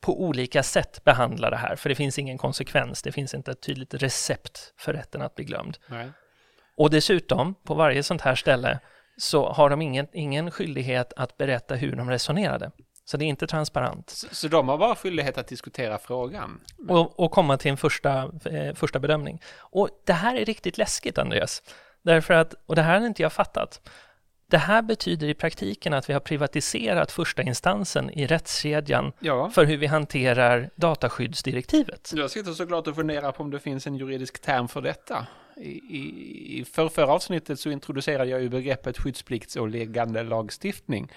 på 0.00 0.22
olika 0.22 0.62
sätt 0.62 1.04
behandla 1.04 1.50
det 1.50 1.56
här, 1.56 1.76
för 1.76 1.88
det 1.88 1.94
finns 1.94 2.18
ingen 2.18 2.38
konsekvens. 2.38 3.02
Det 3.02 3.12
finns 3.12 3.34
inte 3.34 3.50
ett 3.50 3.62
tydligt 3.62 3.94
recept 3.94 4.72
för 4.78 4.92
rätten 4.92 5.22
att 5.22 5.34
bli 5.34 5.44
glömd. 5.44 5.78
Nej. 5.86 6.10
Och 6.76 6.90
dessutom, 6.90 7.54
på 7.54 7.74
varje 7.74 8.02
sånt 8.02 8.20
här 8.20 8.34
ställe 8.34 8.80
så 9.16 9.52
har 9.52 9.70
de 9.70 9.82
ingen, 9.82 10.06
ingen 10.12 10.50
skyldighet 10.50 11.12
att 11.16 11.36
berätta 11.36 11.74
hur 11.74 11.96
de 11.96 12.10
resonerade. 12.10 12.70
Så 13.04 13.16
det 13.16 13.24
är 13.24 13.26
inte 13.26 13.46
transparent. 13.46 14.10
Så, 14.10 14.26
så 14.34 14.48
de 14.48 14.68
har 14.68 14.78
bara 14.78 14.94
skyldighet 14.94 15.38
att 15.38 15.48
diskutera 15.48 15.98
frågan. 15.98 16.60
Och, 16.88 17.20
och 17.20 17.30
komma 17.30 17.56
till 17.56 17.70
en 17.70 17.76
första, 17.76 18.30
eh, 18.44 18.74
första 18.74 18.98
bedömning. 18.98 19.42
Och 19.58 19.88
det 20.04 20.12
här 20.12 20.36
är 20.36 20.44
riktigt 20.44 20.78
läskigt, 20.78 21.18
Andreas. 21.18 21.62
Därför 22.02 22.34
att, 22.34 22.54
och 22.66 22.76
det 22.76 22.82
här 22.82 23.00
har 23.00 23.06
inte 23.06 23.22
jag 23.22 23.32
fattat. 23.32 23.80
Det 24.48 24.58
här 24.58 24.82
betyder 24.82 25.28
i 25.28 25.34
praktiken 25.34 25.92
att 25.94 26.08
vi 26.08 26.12
har 26.12 26.20
privatiserat 26.20 27.12
första 27.12 27.42
instansen 27.42 28.10
i 28.10 28.26
rättskedjan 28.26 29.12
Ja. 29.20 29.50
för 29.50 29.64
hur 29.64 29.76
vi 29.76 29.86
hanterar 29.86 30.70
dataskyddsdirektivet. 30.76 32.12
Jag 32.14 32.30
sitter 32.30 32.52
såklart 32.52 32.86
och 32.86 32.94
funderar 32.94 33.32
på 33.32 33.42
om 33.42 33.50
det 33.50 33.58
finns 33.60 33.86
en 33.86 33.96
juridisk 33.96 34.42
term 34.42 34.68
för 34.68 34.82
detta. 34.82 35.26
I, 35.56 35.68
i, 35.70 36.60
i 36.60 36.64
för, 36.64 36.88
förra 36.88 37.12
avsnittet 37.12 37.60
så 37.60 37.70
introducerade 37.70 38.30
jag 38.30 38.42
ju 38.42 38.48
begreppet 38.48 38.98
skyddspliktsåliggande 38.98 40.22
lagstiftning. 40.22 41.12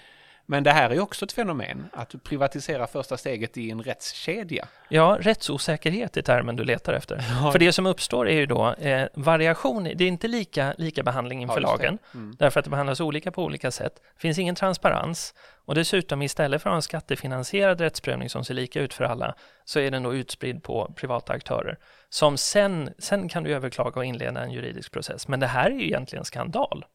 Men 0.51 0.63
det 0.63 0.71
här 0.71 0.89
är 0.89 0.99
också 0.99 1.25
ett 1.25 1.31
fenomen, 1.31 1.89
att 1.93 2.23
privatisera 2.23 2.87
första 2.87 3.17
steget 3.17 3.57
i 3.57 3.71
en 3.71 3.83
rättskedja. 3.83 4.67
Ja, 4.89 5.17
rättsosäkerhet 5.21 6.17
är 6.17 6.21
termen 6.21 6.55
du 6.55 6.63
letar 6.63 6.93
efter. 6.93 7.15
Ja. 7.43 7.51
För 7.51 7.59
det 7.59 7.71
som 7.71 7.85
uppstår 7.85 8.29
är 8.29 8.35
ju 8.35 8.45
då 8.45 8.73
eh, 8.73 9.07
variation, 9.13 9.83
det 9.83 10.03
är 10.03 10.07
inte 10.07 10.27
lika, 10.27 10.73
lika 10.77 11.03
behandling 11.03 11.41
inför 11.41 11.61
Ja, 11.61 11.67
lagen, 11.67 11.97
Mm. 12.13 12.35
därför 12.39 12.59
att 12.59 12.63
det 12.63 12.69
behandlas 12.69 12.99
olika 13.01 13.31
på 13.31 13.43
olika 13.43 13.71
sätt. 13.71 13.93
Det 13.95 14.21
finns 14.21 14.39
ingen 14.39 14.55
transparens 14.55 15.33
och 15.65 15.75
dessutom 15.75 16.21
istället 16.21 16.61
för 16.61 16.69
att 16.69 16.71
ha 16.71 16.75
en 16.75 16.81
skattefinansierad 16.81 17.81
rättsprövning 17.81 18.29
som 18.29 18.45
ser 18.45 18.53
lika 18.53 18.81
ut 18.81 18.93
för 18.93 19.03
alla, 19.03 19.35
så 19.65 19.79
är 19.79 19.91
den 19.91 20.03
då 20.03 20.13
utspridd 20.13 20.63
på 20.63 20.93
privata 20.95 21.33
aktörer. 21.33 21.77
Som 22.09 22.37
sen, 22.37 22.89
sen 22.99 23.29
kan 23.29 23.43
du 23.43 23.53
överklaga 23.53 23.99
och 23.99 24.05
inleda 24.05 24.43
en 24.43 24.51
juridisk 24.51 24.91
process. 24.91 25.27
Men 25.27 25.39
det 25.39 25.47
här 25.47 25.65
är 25.71 25.75
ju 25.75 25.85
egentligen 25.85 26.25
skandal. 26.25 26.85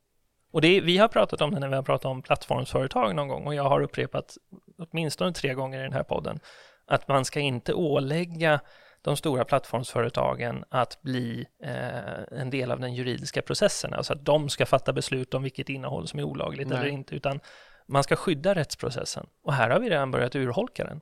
Och 0.55 0.61
det 0.61 0.81
vi 0.81 0.99
har 0.99 1.09
pratat 1.09 1.41
om 1.41 1.55
det 1.55 1.61
när 1.61 1.69
vi 1.69 1.75
har 1.75 1.83
pratat 1.83 2.05
om 2.05 2.23
plattformsföretag 2.23 3.15
någon 3.15 3.29
gång 3.29 3.47
och 3.47 3.55
jag 3.55 3.63
har 3.63 3.81
upprepat 3.81 4.37
åtminstone 4.79 5.33
tre 5.33 5.55
gånger 5.55 5.81
i 5.81 5.83
den 5.83 5.93
här 5.93 6.03
podden 6.03 6.41
att 6.87 7.09
man 7.09 7.25
ska 7.25 7.41
inte 7.41 7.75
ålägga 7.75 8.61
de 9.03 9.17
stora 9.17 9.45
plattformsföretagen 9.45 10.65
att 10.69 11.03
bli 11.03 11.47
eh, 11.63 12.41
en 12.41 12.51
del 12.51 12.71
av 12.71 12.81
den 12.81 12.95
juridiska 12.95 13.43
processen, 13.43 13.95
alltså 13.95 14.13
att 14.13 14.25
de 14.25 14.49
ska 14.49 14.67
fatta 14.67 14.93
beslut 14.93 15.35
om 15.35 15.43
vilket 15.43 15.69
innehåll 15.69 16.09
som 16.09 16.19
är 16.19 16.25
olagligt 16.25 16.69
Nej. 16.69 16.79
eller 16.79 16.89
inte, 16.89 17.15
utan 17.15 17.41
man 17.87 18.05
ska 18.05 18.17
skydda 18.17 18.55
rättsprocessen. 18.55 19.27
Och 19.43 19.53
här 19.53 19.71
har 19.71 19.81
vi 19.81 19.91
redan 19.91 20.11
börjat 20.11 20.37
urholka 20.37 20.85
den. 20.85 21.01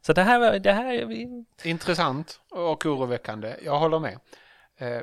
Så 0.00 0.12
det 0.12 0.22
här, 0.22 0.58
det 0.58 0.72
här 0.72 0.94
är 0.94 1.06
vi, 1.06 1.44
Intressant 1.64 2.40
och 2.50 2.86
oroväckande, 2.86 3.56
jag 3.64 3.78
håller 3.78 3.98
med. 3.98 4.18
Eh, 4.78 5.00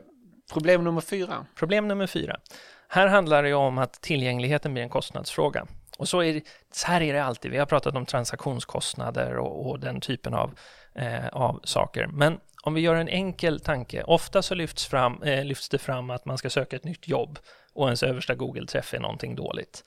problem 0.54 0.84
nummer 0.84 1.02
fyra. 1.02 1.46
Problem 1.56 1.88
nummer 1.88 2.08
fyra. 2.08 2.40
Här 2.90 3.08
handlar 3.08 3.44
det 3.44 3.54
om 3.54 3.78
att 3.78 3.94
tillgängligheten 3.94 4.74
blir 4.74 4.84
en 4.84 4.90
kostnadsfråga. 4.90 5.68
Och 5.98 6.10
så, 6.10 6.24
är 6.24 6.34
det, 6.34 6.42
så 6.72 6.88
här 6.88 7.02
är 7.02 7.14
det 7.14 7.24
alltid. 7.24 7.52
Vi 7.52 7.58
har 7.58 7.66
pratat 7.66 7.96
om 7.96 8.06
transaktionskostnader 8.06 9.38
och, 9.38 9.70
och 9.70 9.80
den 9.80 10.02
typen 10.02 10.34
av, 10.34 10.52
eh, 10.96 11.28
av 11.28 11.60
saker. 11.64 12.08
Men 12.08 12.40
om 12.64 12.74
vi 12.74 12.82
gör 12.82 12.96
en 12.96 13.10
enkel 13.10 13.60
tanke. 13.60 14.04
Ofta 14.04 14.42
så 14.42 14.56
lyfts, 14.56 14.86
fram, 14.86 15.24
eh, 15.24 15.44
lyfts 15.44 15.70
det 15.70 15.78
fram 15.78 16.10
att 16.10 16.26
man 16.26 16.38
ska 16.38 16.50
söka 16.50 16.76
ett 16.76 16.84
nytt 16.84 17.08
jobb 17.08 17.40
och 17.74 17.88
ens 17.88 18.04
översta 18.04 18.36
Google-träff 18.36 18.94
är 18.94 19.00
någonting 19.00 19.36
dåligt. 19.36 19.84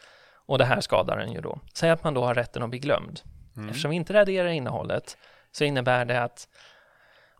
Och 0.46 0.58
det 0.58 0.64
här 0.64 0.80
skadar 0.80 1.18
en 1.18 1.32
ju 1.32 1.40
då. 1.40 1.60
Säg 1.74 1.90
att 1.90 2.04
man 2.04 2.14
då 2.14 2.24
har 2.24 2.34
rätten 2.34 2.62
att 2.62 2.70
bli 2.70 2.78
glömd. 2.78 3.20
Eftersom 3.68 3.90
vi 3.90 3.96
inte 3.96 4.12
raderar 4.12 4.48
innehållet 4.48 5.16
så 5.52 5.64
innebär 5.64 6.04
det 6.04 6.22
att 6.22 6.48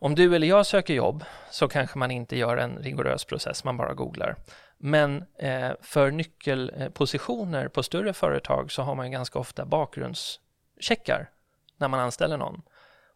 om 0.01 0.15
du 0.15 0.37
eller 0.37 0.47
jag 0.47 0.67
söker 0.67 0.95
jobb 0.95 1.25
så 1.51 1.69
kanske 1.69 1.99
man 1.99 2.11
inte 2.11 2.37
gör 2.37 2.57
en 2.57 2.77
rigorös 2.77 3.25
process, 3.25 3.65
man 3.65 3.77
bara 3.77 3.95
googlar. 3.95 4.37
Men 4.79 5.25
eh, 5.39 5.71
för 5.81 6.11
nyckelpositioner 6.11 7.69
på 7.69 7.83
större 7.83 8.13
företag 8.13 8.73
så 8.73 8.83
har 8.83 8.95
man 8.95 9.07
ju 9.07 9.13
ganska 9.13 9.39
ofta 9.39 9.65
bakgrundscheckar 9.67 11.31
när 11.77 11.89
man 11.89 12.01
anställer 12.01 12.37
någon. 12.37 12.63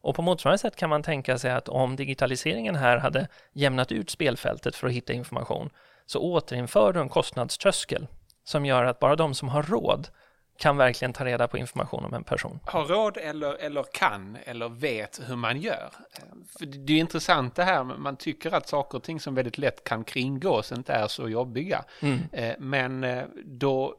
Och 0.01 0.15
på 0.15 0.23
motsvarande 0.23 0.59
sätt 0.59 0.77
kan 0.77 0.91
man 0.91 1.03
tänka 1.03 1.39
sig 1.39 1.51
att 1.51 1.69
om 1.69 1.97
digitaliseringen 1.97 2.77
här 2.77 2.99
hade 2.99 3.29
jämnat 3.53 3.93
ut 3.93 4.11
spelfältet 4.11 4.77
för 4.77 4.87
att 4.87 4.93
hitta 4.93 5.13
information 5.13 5.71
så 6.07 6.21
återinför 6.21 6.93
du 6.93 7.01
en 7.01 7.09
kostnadströskel 7.09 8.07
som 8.45 8.67
gör 8.67 8.85
att 8.85 8.99
bara 8.99 9.17
de 9.17 9.35
som 9.35 9.49
har 9.49 9.63
råd 9.63 10.09
kan 10.63 10.77
verkligen 10.77 11.13
ta 11.13 11.25
reda 11.25 11.49
på 11.49 11.59
information 11.59 12.05
om 12.05 12.15
en 12.15 12.25
person. 12.25 12.61
Har 12.65 12.85
råd 12.85 13.17
eller, 13.17 13.55
eller 13.55 13.85
kan 13.93 14.39
eller 14.45 14.69
vet 14.69 15.21
hur 15.27 15.37
man 15.37 15.61
gör. 15.61 15.91
För 16.59 16.67
det 16.67 16.93
är 16.93 16.99
intressant 16.99 17.55
det 17.55 17.65
här, 17.65 17.85
man 17.85 18.17
tycker 18.17 18.55
att 18.55 18.69
saker 18.69 18.99
och 18.99 19.05
ting 19.05 19.21
som 19.21 19.35
väldigt 19.35 19.59
lätt 19.59 19.85
kan 19.85 20.05
kringgås 20.05 20.73
inte 20.73 20.93
är 20.93 21.09
så 21.09 21.29
jobbiga. 21.29 21.85
Mm. 22.01 22.19
Eh, 22.33 22.55
Men 22.59 23.05
eh, 23.05 23.25
då 23.45 23.95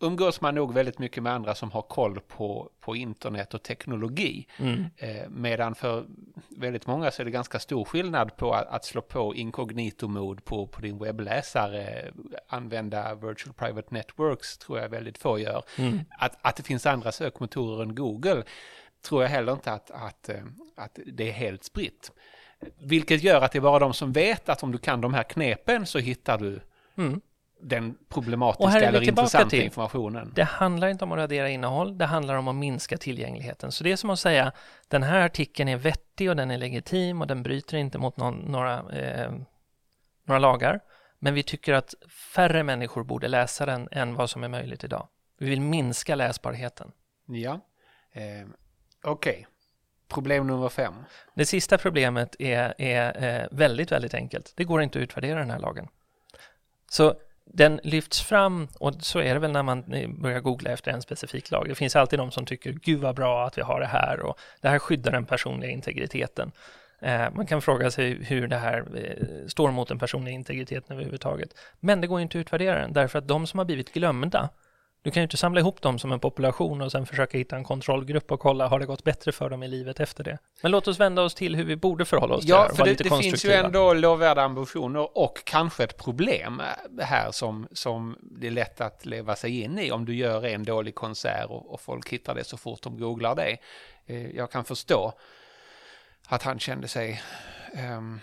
umgås 0.00 0.40
man 0.40 0.54
nog 0.54 0.74
väldigt 0.74 0.98
mycket 0.98 1.22
med 1.22 1.32
andra 1.32 1.54
som 1.54 1.70
har 1.70 1.82
koll 1.82 2.20
på, 2.20 2.70
på 2.80 2.96
internet 2.96 3.54
och 3.54 3.62
teknologi. 3.62 4.46
Mm. 4.58 4.84
Eh, 4.96 5.28
Medan 5.28 5.74
för 5.74 6.06
väldigt 6.48 6.86
många 6.86 7.10
så 7.10 7.22
är 7.22 7.24
det 7.24 7.30
ganska 7.30 7.58
stor 7.58 7.84
skillnad 7.84 8.36
på 8.36 8.52
att, 8.52 8.68
att 8.68 8.84
slå 8.84 9.02
på 9.02 9.34
inkognito-mod 9.34 10.44
på, 10.44 10.66
på 10.66 10.80
din 10.80 10.98
webbläsare, 10.98 12.12
använda 12.48 13.14
virtual 13.14 13.54
private 13.54 13.94
networks 13.94 14.58
tror 14.58 14.78
jag 14.78 14.88
väldigt 14.88 15.18
få 15.18 15.38
gör. 15.38 15.64
Mm. 15.78 16.00
Att, 16.18 16.38
att 16.42 16.56
det 16.56 16.62
finns 16.62 16.86
andra 16.86 17.12
sökmotorer 17.12 17.82
än 17.82 17.94
Google 17.94 18.42
tror 19.02 19.22
jag 19.22 19.30
heller 19.30 19.52
inte 19.52 19.72
att, 19.72 19.90
att, 19.90 20.28
eh, 20.28 20.44
att 20.76 20.98
det 21.06 21.28
är 21.28 21.32
helt 21.32 21.64
spritt. 21.64 22.12
Vilket 22.78 23.22
gör 23.22 23.42
att 23.42 23.52
det 23.52 23.58
är 23.58 23.62
bara 23.62 23.78
de 23.78 23.94
som 23.94 24.12
vet 24.12 24.48
att 24.48 24.62
om 24.62 24.72
du 24.72 24.78
kan 24.78 25.00
de 25.00 25.14
här 25.14 25.22
knepen 25.22 25.86
så 25.86 25.98
hittar 25.98 26.38
du 26.38 26.60
Mm. 26.98 27.20
Den 27.60 27.98
problematiska 28.08 28.80
eller 28.80 29.02
intressanta 29.02 29.50
till- 29.50 29.62
informationen. 29.64 30.32
Det 30.34 30.44
handlar 30.44 30.88
inte 30.88 31.04
om 31.04 31.12
att 31.12 31.18
radera 31.18 31.48
innehåll, 31.50 31.98
det 31.98 32.04
handlar 32.06 32.34
om 32.34 32.48
att 32.48 32.54
minska 32.54 32.96
tillgängligheten. 32.98 33.72
Så 33.72 33.84
det 33.84 33.92
är 33.92 33.96
som 33.96 34.10
att 34.10 34.18
säga, 34.18 34.52
den 34.88 35.02
här 35.02 35.20
artikeln 35.20 35.68
är 35.68 35.76
vettig 35.76 36.30
och 36.30 36.36
den 36.36 36.50
är 36.50 36.58
legitim 36.58 37.20
och 37.20 37.26
den 37.26 37.42
bryter 37.42 37.76
inte 37.76 37.98
mot 37.98 38.16
någon, 38.16 38.34
några, 38.34 38.78
eh, 38.92 39.32
några 40.24 40.38
lagar. 40.38 40.80
Men 41.18 41.34
vi 41.34 41.42
tycker 41.42 41.72
att 41.74 41.94
färre 42.34 42.62
människor 42.62 43.04
borde 43.04 43.28
läsa 43.28 43.66
den 43.66 43.88
än 43.92 44.14
vad 44.14 44.30
som 44.30 44.44
är 44.44 44.48
möjligt 44.48 44.84
idag. 44.84 45.08
Vi 45.38 45.48
vill 45.48 45.60
minska 45.60 46.14
läsbarheten. 46.14 46.92
Ja, 47.26 47.60
eh, 48.12 48.48
okej. 49.04 49.46
Problem 50.08 50.46
nummer 50.46 50.68
fem. 50.68 50.94
Det 51.34 51.46
sista 51.46 51.78
problemet 51.78 52.36
är, 52.38 52.74
är 52.78 53.40
eh, 53.40 53.46
väldigt, 53.50 53.92
väldigt 53.92 54.14
enkelt. 54.14 54.52
Det 54.56 54.64
går 54.64 54.82
inte 54.82 54.98
att 54.98 55.02
utvärdera 55.02 55.38
den 55.38 55.50
här 55.50 55.58
lagen. 55.58 55.88
Så 56.90 57.14
den 57.52 57.80
lyfts 57.82 58.20
fram, 58.22 58.68
och 58.78 58.94
så 59.00 59.18
är 59.18 59.34
det 59.34 59.40
väl 59.40 59.52
när 59.52 59.62
man 59.62 59.84
börjar 60.18 60.40
googla 60.40 60.70
efter 60.70 60.90
en 60.90 61.02
specifik 61.02 61.50
lag. 61.50 61.68
Det 61.68 61.74
finns 61.74 61.96
alltid 61.96 62.18
de 62.18 62.30
som 62.30 62.46
tycker, 62.46 62.72
gud 62.72 63.00
vad 63.00 63.16
bra 63.16 63.46
att 63.46 63.58
vi 63.58 63.62
har 63.62 63.80
det 63.80 63.86
här 63.86 64.20
och 64.20 64.38
det 64.60 64.68
här 64.68 64.78
skyddar 64.78 65.12
den 65.12 65.24
personliga 65.24 65.70
integriteten. 65.70 66.52
Eh, 67.00 67.30
man 67.34 67.46
kan 67.46 67.62
fråga 67.62 67.90
sig 67.90 68.24
hur 68.24 68.48
det 68.48 68.56
här 68.56 68.84
eh, 68.96 69.46
står 69.46 69.70
mot 69.70 69.88
den 69.88 69.98
personliga 69.98 70.34
integriteten 70.34 70.96
överhuvudtaget. 70.96 71.48
Men 71.80 72.00
det 72.00 72.06
går 72.06 72.20
inte 72.20 72.38
att 72.38 72.40
utvärdera 72.40 72.80
den, 72.80 72.92
därför 72.92 73.18
att 73.18 73.28
de 73.28 73.46
som 73.46 73.58
har 73.58 73.64
blivit 73.64 73.92
glömda, 73.92 74.48
du 75.06 75.10
kan 75.10 75.20
ju 75.20 75.22
inte 75.22 75.36
samla 75.36 75.60
ihop 75.60 75.82
dem 75.82 75.98
som 75.98 76.12
en 76.12 76.20
population 76.20 76.82
och 76.82 76.92
sen 76.92 77.06
försöka 77.06 77.38
hitta 77.38 77.56
en 77.56 77.64
kontrollgrupp 77.64 78.32
och 78.32 78.40
kolla, 78.40 78.68
har 78.68 78.80
det 78.80 78.86
gått 78.86 79.04
bättre 79.04 79.32
för 79.32 79.50
dem 79.50 79.62
i 79.62 79.68
livet 79.68 80.00
efter 80.00 80.24
det? 80.24 80.38
Men 80.62 80.72
låt 80.72 80.88
oss 80.88 81.00
vända 81.00 81.22
oss 81.22 81.34
till 81.34 81.56
hur 81.56 81.64
vi 81.64 81.76
borde 81.76 82.04
förhålla 82.04 82.34
oss 82.34 82.40
till 82.40 82.50
det 82.50 82.56
Ja, 82.56 82.74
för 82.74 82.84
det, 82.84 82.94
det 82.94 83.22
finns 83.22 83.44
ju 83.44 83.52
ändå 83.52 83.94
lovvärda 83.94 84.42
ambitioner 84.42 85.18
och 85.18 85.42
kanske 85.44 85.84
ett 85.84 85.96
problem 85.96 86.60
eh, 86.98 87.04
här 87.06 87.30
som, 87.30 87.68
som 87.72 88.18
det 88.20 88.46
är 88.46 88.50
lätt 88.50 88.80
att 88.80 89.06
leva 89.06 89.36
sig 89.36 89.60
in 89.60 89.78
i 89.78 89.90
om 89.90 90.04
du 90.04 90.14
gör 90.14 90.46
en 90.46 90.64
dålig 90.64 90.94
konsert 90.94 91.46
och, 91.48 91.72
och 91.72 91.80
folk 91.80 92.08
hittar 92.08 92.34
det 92.34 92.44
så 92.44 92.56
fort 92.56 92.82
de 92.82 92.98
googlar 92.98 93.34
det. 93.34 93.56
Eh, 94.06 94.30
Jag 94.36 94.50
kan 94.50 94.64
förstå 94.64 95.12
att 96.26 96.42
han 96.42 96.58
kände 96.58 96.88
sig 96.88 97.22
ehm, 97.74 98.20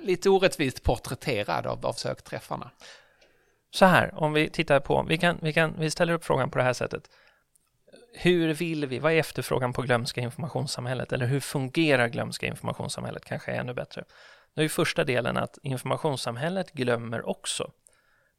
lite 0.00 0.30
orättvist 0.30 0.82
porträtterad 0.82 1.66
av, 1.66 1.86
av 1.86 1.92
sökträffarna. 1.92 2.70
Så 3.70 3.86
här, 3.86 4.14
om 4.14 4.32
vi 4.32 4.50
tittar 4.50 4.80
på, 4.80 5.02
vi, 5.08 5.18
kan, 5.18 5.38
vi, 5.42 5.52
kan, 5.52 5.74
vi 5.78 5.90
ställer 5.90 6.12
upp 6.12 6.24
frågan 6.24 6.50
på 6.50 6.58
det 6.58 6.64
här 6.64 6.72
sättet. 6.72 7.10
hur 8.14 8.54
vill 8.54 8.86
vi, 8.86 8.98
vad 8.98 9.12
är 9.12 9.16
efterfrågan 9.16 9.72
på 9.72 9.82
glömska 9.82 10.20
informationssamhället 10.20 11.12
eller 11.12 11.26
hur 11.26 11.40
fungerar 11.40 12.08
glömska 12.08 12.46
informationssamhället 12.46 13.24
kanske 13.24 13.52
är 13.52 13.60
ännu 13.60 13.74
bättre. 13.74 14.04
Nu 14.54 14.64
är 14.64 14.68
första 14.68 15.04
delen 15.04 15.36
att 15.36 15.58
informationssamhället 15.62 16.72
glömmer 16.72 17.28
också. 17.28 17.70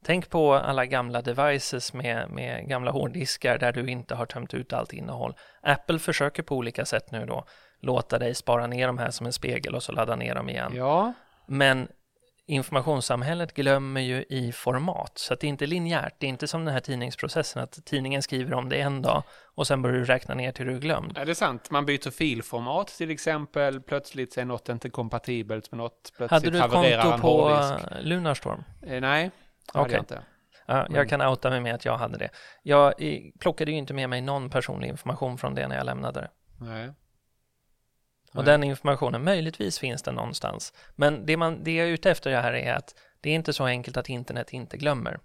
Tänk 0.04 0.30
på 0.30 0.54
alla 0.54 0.86
gamla 0.86 1.22
devices 1.22 1.92
med, 1.92 2.30
med 2.30 2.68
gamla 2.68 2.90
hårddiskar 2.90 3.58
där 3.58 3.72
du 3.72 3.90
inte 3.90 4.14
har 4.14 4.26
tömt 4.26 4.54
ut 4.54 4.72
allt 4.72 4.92
innehåll. 4.92 5.34
Apple 5.62 5.98
försöker 5.98 6.42
på 6.42 6.56
olika 6.56 6.84
sätt 6.84 7.10
nu 7.10 7.26
då 7.26 7.44
låta 7.80 8.18
dig 8.18 8.34
spara 8.34 8.66
ner 8.66 8.86
de 8.86 8.98
här 8.98 9.10
som 9.10 9.26
en 9.26 9.32
spegel 9.32 9.74
och 9.74 9.82
så 9.82 9.92
ladda 9.92 10.16
ner 10.16 10.34
dem 10.34 10.50
igen. 10.50 10.72
Ja, 10.76 11.12
Men 11.46 11.88
informationssamhället 12.50 13.54
glömmer 13.54 14.00
ju 14.00 14.24
i 14.28 14.52
format, 14.52 15.12
så 15.18 15.34
att 15.34 15.40
det 15.40 15.46
är 15.46 15.48
inte 15.48 15.66
linjärt. 15.66 16.14
Det 16.18 16.26
är 16.26 16.28
inte 16.28 16.48
som 16.48 16.64
den 16.64 16.74
här 16.74 16.80
tidningsprocessen, 16.80 17.62
att 17.62 17.84
tidningen 17.84 18.22
skriver 18.22 18.54
om 18.54 18.68
det 18.68 18.80
en 18.80 19.02
dag 19.02 19.22
och 19.54 19.66
sen 19.66 19.82
börjar 19.82 19.96
du 19.96 20.04
räkna 20.04 20.34
ner 20.34 20.52
till 20.52 20.66
du 20.66 20.74
är 20.74 20.78
glömd. 20.78 21.18
är 21.18 21.26
det 21.26 21.34
sant? 21.34 21.70
Man 21.70 21.86
byter 21.86 22.10
filformat 22.10 22.86
till 22.88 23.10
exempel. 23.10 23.80
Plötsligt 23.80 24.38
är 24.38 24.44
något 24.44 24.68
inte 24.68 24.90
kompatibelt 24.90 25.72
med 25.72 25.78
något. 25.78 26.12
Plötsligt 26.16 26.30
Hade 26.30 26.50
du 26.50 26.92
konto 26.92 27.18
på 27.18 27.28
hårddisk. 27.28 27.86
Lunarstorm? 28.00 28.64
Eh, 28.82 29.00
nej, 29.00 29.30
det 29.72 29.78
hade 29.78 29.84
Okej. 29.84 29.94
jag 29.94 30.02
inte. 30.02 30.22
Ja, 30.66 30.86
jag 30.90 31.08
kan 31.08 31.22
outa 31.22 31.50
mig 31.50 31.60
med 31.60 31.74
att 31.74 31.84
jag 31.84 31.96
hade 31.96 32.18
det. 32.18 32.28
Jag 32.62 33.02
eh, 33.02 33.20
plockade 33.40 33.70
ju 33.70 33.76
inte 33.76 33.94
med 33.94 34.10
mig 34.10 34.20
någon 34.20 34.50
personlig 34.50 34.88
information 34.88 35.38
från 35.38 35.54
det 35.54 35.68
när 35.68 35.76
jag 35.76 35.86
lämnade 35.86 36.20
det. 36.20 36.30
Nej. 36.64 36.92
Och 38.34 38.44
den 38.44 38.64
informationen, 38.64 39.24
möjligtvis 39.24 39.78
finns 39.78 40.02
den 40.02 40.14
någonstans. 40.14 40.72
Men 40.96 41.26
det, 41.26 41.36
man, 41.36 41.64
det 41.64 41.74
jag 41.74 41.86
är 41.88 41.90
ute 41.90 42.10
efter 42.10 42.30
här 42.30 42.52
är 42.52 42.74
att 42.74 42.94
det 43.20 43.30
är 43.30 43.34
inte 43.34 43.52
så 43.52 43.64
enkelt 43.64 43.96
att 43.96 44.08
internet 44.08 44.52
inte 44.52 44.76
glömmer. 44.76 45.18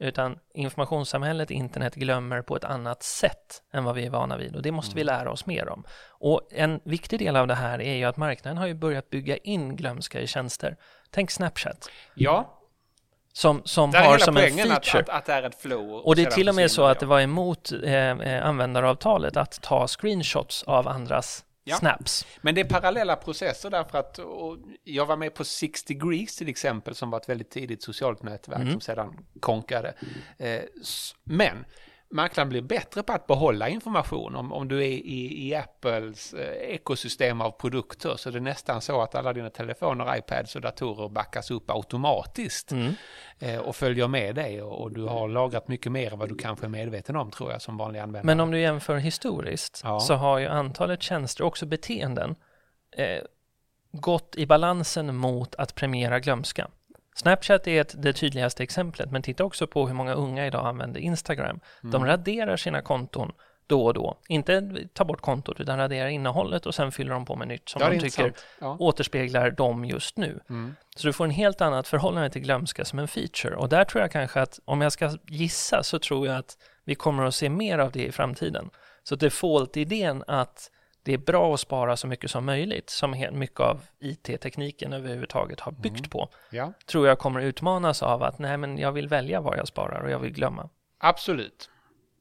Utan 0.00 0.38
informationssamhället, 0.54 1.50
internet, 1.50 1.94
glömmer 1.94 2.42
på 2.42 2.56
ett 2.56 2.64
annat 2.64 3.02
sätt 3.02 3.62
än 3.72 3.84
vad 3.84 3.94
vi 3.94 4.06
är 4.06 4.10
vana 4.10 4.36
vid. 4.36 4.56
Och 4.56 4.62
det 4.62 4.72
måste 4.72 4.94
vi 4.94 5.02
Mm. 5.02 5.14
lära 5.16 5.30
oss 5.30 5.46
mer 5.46 5.68
om. 5.68 5.84
Och 6.08 6.48
en 6.50 6.80
viktig 6.84 7.18
del 7.18 7.36
av 7.36 7.46
det 7.46 7.54
här 7.54 7.80
är 7.82 7.94
ju 7.94 8.04
att 8.04 8.16
marknaden 8.16 8.58
har 8.58 8.66
ju 8.66 8.74
börjat 8.74 9.10
bygga 9.10 9.36
in 9.36 9.76
glömska 9.76 10.20
i 10.20 10.26
tjänster. 10.26 10.76
Tänk 11.10 11.30
Snapchat, 11.30 11.90
Ja, 12.14 12.54
som, 13.32 13.62
som 13.64 13.94
har 13.94 14.02
hela 14.02 14.18
som 14.18 14.36
en 14.36 14.42
poängen 14.42 14.72
att, 14.72 14.86
feature. 14.86 15.02
att, 15.02 15.18
att 15.18 15.26
det 15.26 15.32
är 15.32 15.42
ett 15.42 15.60
flow. 15.60 15.90
Och 15.92 16.16
det 16.16 16.22
är 16.22 16.30
till 16.30 16.48
och 16.48 16.54
med 16.54 16.70
så 16.70 16.84
att 16.84 17.00
det 17.00 17.06
var 17.06 17.20
emot 17.20 17.72
eh, 17.84 17.92
eh, 17.94 18.46
användaravtalet 18.46 19.36
att 19.36 19.62
ta 19.62 19.86
screenshots 19.88 20.62
av 20.62 20.88
andras 20.88 21.44
Ja. 21.68 21.76
snaps. 21.76 22.26
Men 22.40 22.54
det 22.54 22.60
är 22.60 22.64
parallella 22.64 23.16
processer 23.16 23.70
därför 23.70 23.98
att 23.98 24.18
och 24.18 24.56
jag 24.84 25.06
var 25.06 25.16
med 25.16 25.34
på 25.34 25.44
Six 25.44 25.84
Degrees 25.84 26.36
till 26.36 26.48
exempel 26.48 26.94
som 26.94 27.10
var 27.10 27.20
ett 27.20 27.28
väldigt 27.28 27.50
tidigt 27.50 27.82
socialt 27.82 28.22
nätverk 28.22 28.60
Mm. 28.60 28.72
som 28.72 28.80
sedan 28.80 29.18
konkade. 29.40 29.94
Eh, 30.38 30.60
men 31.24 31.64
marknaden 32.10 32.48
blir 32.48 32.62
bättre 32.62 33.02
på 33.02 33.12
att 33.12 33.26
behålla 33.26 33.68
information. 33.68 34.36
Om, 34.36 34.52
om 34.52 34.68
du 34.68 34.78
är 34.78 34.88
i, 34.88 35.48
i 35.48 35.54
Apples 35.54 36.34
eh, 36.34 36.74
ekosystem 36.74 37.40
av 37.40 37.50
produkter 37.50 38.16
så 38.16 38.28
är 38.28 38.32
det 38.32 38.40
nästan 38.40 38.80
så 38.80 39.00
att 39.02 39.14
alla 39.14 39.32
dina 39.32 39.50
telefoner, 39.50 40.16
iPads 40.16 40.56
och 40.56 40.60
datorer 40.62 41.08
backas 41.08 41.50
upp 41.50 41.70
automatiskt 41.70 42.72
Mm. 42.72 42.94
eh, 43.38 43.58
och 43.58 43.76
följer 43.76 44.08
med 44.08 44.34
dig 44.34 44.62
och, 44.62 44.82
och 44.82 44.92
du 44.92 45.02
har 45.04 45.28
lagrat 45.28 45.68
mycket 45.68 45.92
mer 45.92 46.12
än 46.12 46.18
vad 46.18 46.28
du 46.28 46.34
kanske 46.36 46.66
är 46.66 46.70
medveten 46.70 47.16
om 47.16 47.30
tror 47.30 47.52
jag 47.52 47.62
som 47.62 47.76
vanlig 47.76 48.00
användare. 48.00 48.26
Men 48.26 48.40
om 48.40 48.50
du 48.50 48.60
jämför 48.60 48.96
historiskt 48.96 49.80
Ja. 49.84 50.00
så 50.00 50.14
har 50.14 50.38
ju 50.38 50.46
antalet 50.46 51.02
tjänster, 51.02 51.44
också 51.44 51.66
beteenden, 51.66 52.34
eh, 52.96 53.22
gått 53.92 54.36
i 54.36 54.46
balansen 54.46 55.16
mot 55.16 55.54
att 55.54 55.74
premiera 55.74 56.20
glömska. 56.20 56.68
Snapchat 57.20 57.66
är 57.66 57.80
ett, 57.80 58.02
det 58.02 58.12
tydligaste 58.12 58.62
exemplet, 58.62 59.10
men 59.10 59.22
titta 59.22 59.44
också 59.44 59.66
på 59.66 59.86
hur 59.86 59.94
många 59.94 60.14
unga 60.14 60.46
idag 60.46 60.66
använder 60.66 61.00
Instagram. 61.00 61.60
De 61.80 61.88
Mm. 61.88 62.04
raderar 62.08 62.56
sina 62.56 62.82
konton 62.82 63.32
då 63.66 63.86
och 63.86 63.94
då. 63.94 64.18
Inte 64.28 64.72
ta 64.92 65.04
bort 65.04 65.20
kontot, 65.20 65.60
utan 65.60 65.78
raderar 65.78 66.08
innehållet 66.08 66.66
och 66.66 66.74
sen 66.74 66.92
fyller 66.92 67.12
de 67.12 67.24
på 67.24 67.36
med 67.36 67.48
nytt 67.48 67.68
som 67.68 67.80
de 67.80 67.98
tycker. 68.00 68.32
Ja. 68.60 68.76
återspeglar 68.80 69.50
dem 69.50 69.84
just 69.84 70.16
nu. 70.16 70.40
Mm. 70.50 70.74
Så 70.96 71.06
du 71.06 71.12
får 71.12 71.24
en 71.24 71.30
helt 71.30 71.60
annat 71.60 71.88
förhållande 71.88 72.30
till 72.30 72.42
glömska 72.42 72.84
som 72.84 72.98
en 72.98 73.08
feature. 73.08 73.56
Och 73.56 73.68
där 73.68 73.84
tror 73.84 74.00
jag 74.02 74.12
kanske 74.12 74.40
att, 74.40 74.60
om 74.64 74.80
jag 74.80 74.92
ska 74.92 75.12
gissa, 75.28 75.82
så 75.82 75.98
tror 75.98 76.26
jag 76.26 76.36
att 76.36 76.56
vi 76.84 76.94
kommer 76.94 77.24
att 77.24 77.34
se 77.34 77.48
mer 77.48 77.78
av 77.78 77.92
det 77.92 78.04
i 78.04 78.12
framtiden. 78.12 78.70
Så 79.02 79.16
default-idén 79.16 80.24
att 80.26 80.70
det 81.02 81.12
är 81.12 81.18
bra 81.18 81.54
att 81.54 81.60
spara 81.60 81.96
så 81.96 82.06
mycket 82.06 82.30
som 82.30 82.44
möjligt, 82.44 82.90
som 82.90 83.26
mycket 83.32 83.60
av 83.60 83.80
IT-tekniken 84.00 84.92
överhuvudtaget 84.92 85.60
har 85.60 85.72
byggt 85.72 85.98
Mm. 85.98 86.10
på, 86.10 86.28
Ja. 86.50 86.72
tror 86.86 87.08
jag 87.08 87.18
kommer 87.18 87.40
utmanas 87.40 88.02
av 88.02 88.22
att 88.22 88.38
nej, 88.38 88.56
men 88.56 88.78
jag 88.78 88.92
vill 88.92 89.08
välja 89.08 89.40
var 89.40 89.56
jag 89.56 89.68
sparar 89.68 90.00
och 90.00 90.10
jag 90.10 90.18
vill 90.18 90.32
glömma. 90.32 90.68
Absolut. 91.00 91.70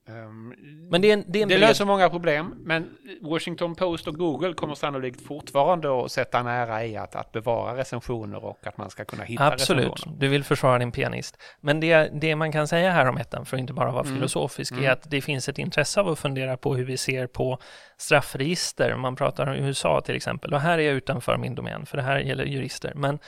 Ehm, 0.08 0.54
Men 0.92 1.02
det 1.02 1.10
är 1.10 1.14
en, 1.14 1.24
det 1.28 1.40
är 1.40 1.44
en 1.44 1.50
det 1.50 1.58
löser 1.58 1.86
många 1.86 2.10
problem, 2.10 2.56
men 2.58 2.98
Washington 3.22 3.76
Post 3.76 4.08
och 4.08 4.16
Google 4.16 4.54
kommer 4.54 4.76
sannolikt 4.76 5.22
fortfarande 5.28 6.04
att 6.06 6.12
sätta 6.12 6.40
en 6.40 6.48
ära 6.48 6.86
i 6.86 6.98
att, 6.98 7.16
att 7.16 7.32
bevara 7.32 7.78
recensioner 7.78 8.46
och 8.46 8.68
att 8.68 8.78
man 8.78 8.90
ska 8.90 9.06
kunna 9.06 9.24
hitta 9.24 9.44
Absolut, 9.48 9.86
recensioner. 9.86 10.18
du 10.20 10.28
vill 10.28 10.44
försvara 10.44 10.80
din 10.80 10.92
pianist. 10.92 11.38
Men 11.62 11.80
det, 11.80 12.10
det 12.22 12.36
man 12.36 12.52
kan 12.52 12.68
säga 12.68 12.92
här 12.92 13.06
om 13.10 13.18
ettan, 13.18 13.46
för 13.46 13.58
att 13.58 13.62
inte 13.62 13.74
bara 13.74 13.92
vara 13.92 14.04
Mm. 14.04 14.16
filosofisk, 14.16 14.72
Mm. 14.72 14.84
är 14.86 14.90
att 14.92 15.10
det 15.12 15.22
finns 15.22 15.50
ett 15.50 15.58
intresse 15.60 16.00
av 16.00 16.08
att 16.08 16.20
fundera 16.20 16.58
på 16.58 16.76
hur 16.76 16.86
vi 16.86 16.98
ser 16.98 17.28
på 17.28 17.60
straffregister. 17.98 18.96
Man 18.96 19.16
pratar 19.16 19.48
om 19.48 19.54
USA 19.56 20.02
till 20.02 20.16
exempel, 20.16 20.54
och 20.54 20.62
här 20.62 20.78
är 20.78 20.82
jag 20.84 20.94
utanför 20.96 21.38
min 21.38 21.56
domän, 21.56 21.86
för 21.86 21.98
det 21.98 22.04
här 22.04 22.20
gäller 22.20 22.46
jurister. 22.46 22.92
Men 22.96 23.20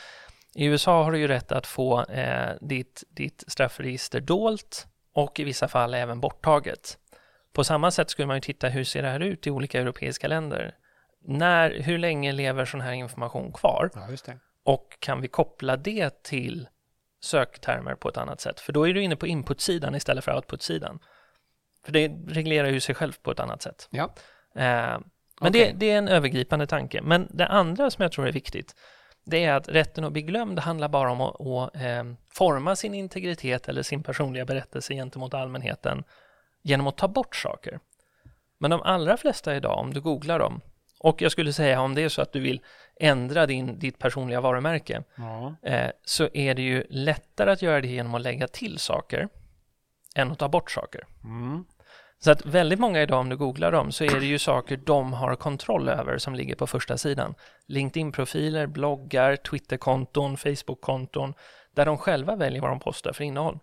i 0.55 0.65
USA 0.65 1.03
har 1.03 1.11
du 1.11 1.19
ju 1.19 1.27
rätt 1.27 1.51
att 1.51 1.67
få 1.67 2.05
eh, 2.05 2.49
ditt, 2.61 3.03
ditt 3.09 3.43
straffregister 3.47 4.19
dolt 4.19 4.87
och 5.23 5.39
i 5.39 5.43
vissa 5.43 5.67
fall 5.67 5.93
även 5.93 6.19
borttaget. 6.19 6.97
På 7.53 7.63
samma 7.63 7.91
sätt 7.91 8.09
skulle 8.09 8.25
man 8.25 8.37
ju 8.37 8.41
titta 8.41 8.67
hur 8.69 8.83
ser 8.83 9.01
det 9.01 9.09
här 9.09 9.19
ut 9.19 9.47
i 9.47 9.51
olika 9.51 9.81
europeiska 9.81 10.27
länder. 10.27 10.75
När, 11.21 11.79
hur 11.79 11.97
länge 11.97 12.31
lever 12.31 12.65
sån 12.65 12.81
här 12.81 12.91
information 12.91 13.53
kvar? 13.53 13.89
Ja, 13.93 14.07
det. 14.25 14.39
Och 14.63 14.97
kan 14.99 15.21
vi 15.21 15.27
koppla 15.27 15.77
det 15.77 16.23
till 16.23 16.67
söktermer 17.21 17.95
på 17.95 18.09
ett 18.09 18.17
annat 18.17 18.41
sätt? 18.41 18.59
För 18.59 18.73
då 18.73 18.87
är 18.87 18.93
du 18.93 19.03
inne 19.03 19.15
på 19.15 19.27
inputsidan 19.27 19.95
istället 19.95 20.23
för 20.23 20.35
outputsidan. 20.35 20.99
För 21.85 21.91
det 21.91 22.07
reglerar 22.27 22.69
ju 22.69 22.79
sig 22.79 22.95
själv 22.95 23.13
på 23.21 23.31
ett 23.31 23.39
annat 23.39 23.61
sätt. 23.61 23.87
Ja. 23.91 24.13
Eh, 24.55 24.99
men 25.41 25.51
det, 25.51 25.61
Okej. 25.61 25.73
det 25.75 25.91
är 25.91 25.97
en 25.97 26.07
övergripande 26.07 26.67
tanke. 26.67 27.01
Men 27.01 27.27
det 27.31 27.47
andra 27.47 27.91
som 27.91 28.03
jag 28.03 28.11
tror 28.11 28.27
är 28.27 28.31
viktigt, 28.31 28.75
det 29.29 29.43
är 29.43 29.53
att 29.53 29.69
rätten 29.69 30.03
att 30.03 30.13
bli 30.13 30.21
glömd 30.21 30.59
handlar 30.59 30.87
bara 30.87 31.11
om 31.11 31.21
att, 31.21 31.41
att 31.41 31.75
eh, 31.81 32.03
forma 32.29 32.75
sin 32.75 32.93
integritet 32.93 33.69
eller 33.69 33.83
sin 33.83 34.03
personliga 34.03 34.45
berättelse 34.45 34.93
gentemot 34.93 35.33
allmänheten 35.33 36.03
genom 36.61 36.87
att 36.87 36.97
ta 36.97 37.07
bort 37.07 37.35
saker. 37.35 37.79
Men 38.57 38.71
de 38.71 38.81
allra 38.81 39.17
flesta 39.17 39.55
idag, 39.55 39.79
om 39.79 39.93
du 39.93 40.01
googlar 40.01 40.39
dem, 40.39 40.61
och 40.99 41.21
jag 41.21 41.31
skulle 41.31 41.53
säga 41.53 41.81
om 41.81 41.95
det 41.95 42.01
är 42.01 42.09
så 42.09 42.21
att 42.21 42.33
du 42.33 42.39
vill 42.39 42.61
ändra 42.99 43.45
din, 43.45 43.79
ditt 43.79 43.99
personliga 43.99 44.41
varumärke, 44.41 45.03
Ja. 45.15 45.55
eh, 45.63 45.91
så 46.03 46.29
är 46.33 46.53
det 46.55 46.61
ju 46.61 46.83
lättare 46.89 47.51
att 47.51 47.61
göra 47.61 47.81
det 47.81 47.87
genom 47.87 48.15
att 48.15 48.21
lägga 48.21 48.47
till 48.47 48.79
saker 48.79 49.29
än 50.15 50.31
att 50.31 50.39
ta 50.39 50.49
bort 50.49 50.71
saker. 50.71 51.05
Mm. 51.23 51.65
Så 52.21 52.31
att 52.31 52.45
väldigt 52.45 52.79
många 52.79 53.01
idag, 53.01 53.19
om 53.19 53.29
du 53.29 53.37
googlar 53.37 53.71
dem, 53.71 53.91
så 53.91 54.03
är 54.03 54.19
det 54.19 54.25
ju 54.25 54.39
saker 54.39 54.77
de 54.77 55.13
har 55.13 55.35
kontroll 55.35 55.89
över 55.89 56.17
som 56.17 56.35
ligger 56.35 56.55
på 56.55 56.67
första 56.67 56.97
sidan. 56.97 57.35
LinkedIn-profiler, 57.67 58.67
bloggar, 58.67 59.35
Twitter-konton, 59.35 60.37
Facebook-konton, 60.37 61.33
där 61.75 61.85
de 61.85 61.97
själva 61.97 62.35
väljer 62.35 62.61
vad 62.61 62.71
de 62.71 62.79
postar 62.79 63.13
för 63.13 63.23
innehåll. 63.23 63.59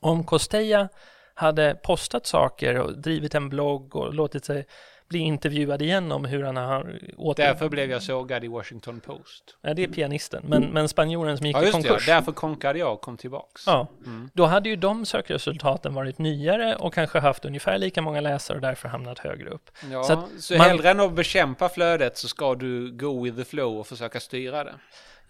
Om 0.00 0.24
Costeja 0.24 0.88
hade 1.34 1.74
postat 1.74 2.26
saker 2.26 2.78
och 2.78 2.98
drivit 2.98 3.34
en 3.34 3.48
blogg 3.48 3.96
och 3.96 4.14
låtit 4.14 4.44
sig 4.44 4.66
bli 5.08 5.18
intervjuad 5.18 5.82
igen 5.82 6.12
om 6.12 6.24
hur 6.24 6.42
han 6.42 6.56
har 6.56 6.98
åter... 7.16 7.44
Därför 7.44 7.68
blev 7.68 7.90
jag 7.90 8.02
sågad 8.02 8.44
i 8.44 8.48
Washington 8.48 9.00
Post. 9.00 9.56
Ja, 9.62 9.74
det 9.74 9.82
är 9.84 9.88
pianisten, 9.88 10.44
men, 10.48 10.62
men 10.62 10.88
spanjoren 10.88 11.36
som 11.38 11.46
gick 11.46 11.56
Ja, 11.56 11.62
i 11.62 11.66
just 11.66 11.72
det. 11.72 11.78
Ja. 11.82 11.88
konkurs. 11.88 12.06
Därför 12.06 12.32
konkade 12.32 12.78
jag 12.78 12.92
och 12.92 13.00
kom 13.00 13.16
tillbaks. 13.16 13.62
Ja, 13.66 13.86
Mm. 14.06 14.30
då 14.34 14.44
hade 14.46 14.68
ju 14.68 14.76
de 14.76 15.06
sökresultaten 15.06 15.94
varit 15.94 16.18
nyare 16.18 16.76
och 16.76 16.94
kanske 16.94 17.18
haft 17.18 17.44
ungefär 17.44 17.78
lika 17.78 18.02
många 18.02 18.20
läsare 18.20 18.56
och 18.56 18.62
därför 18.62 18.88
hamnat 18.88 19.18
högre 19.18 19.50
upp. 19.50 19.70
Ja, 19.92 20.02
Så 20.04 20.28
så, 20.40 20.56
man- 20.56 20.66
hellre 20.66 20.90
än 20.90 21.00
att 21.00 21.12
bekämpa 21.12 21.68
flödet 21.68 22.16
så 22.18 22.28
ska 22.28 22.54
du 22.54 22.90
go 22.92 23.24
with 23.24 23.36
the 23.36 23.44
flow 23.44 23.78
och 23.78 23.86
försöka 23.86 24.20
styra 24.20 24.64
det. 24.64 24.74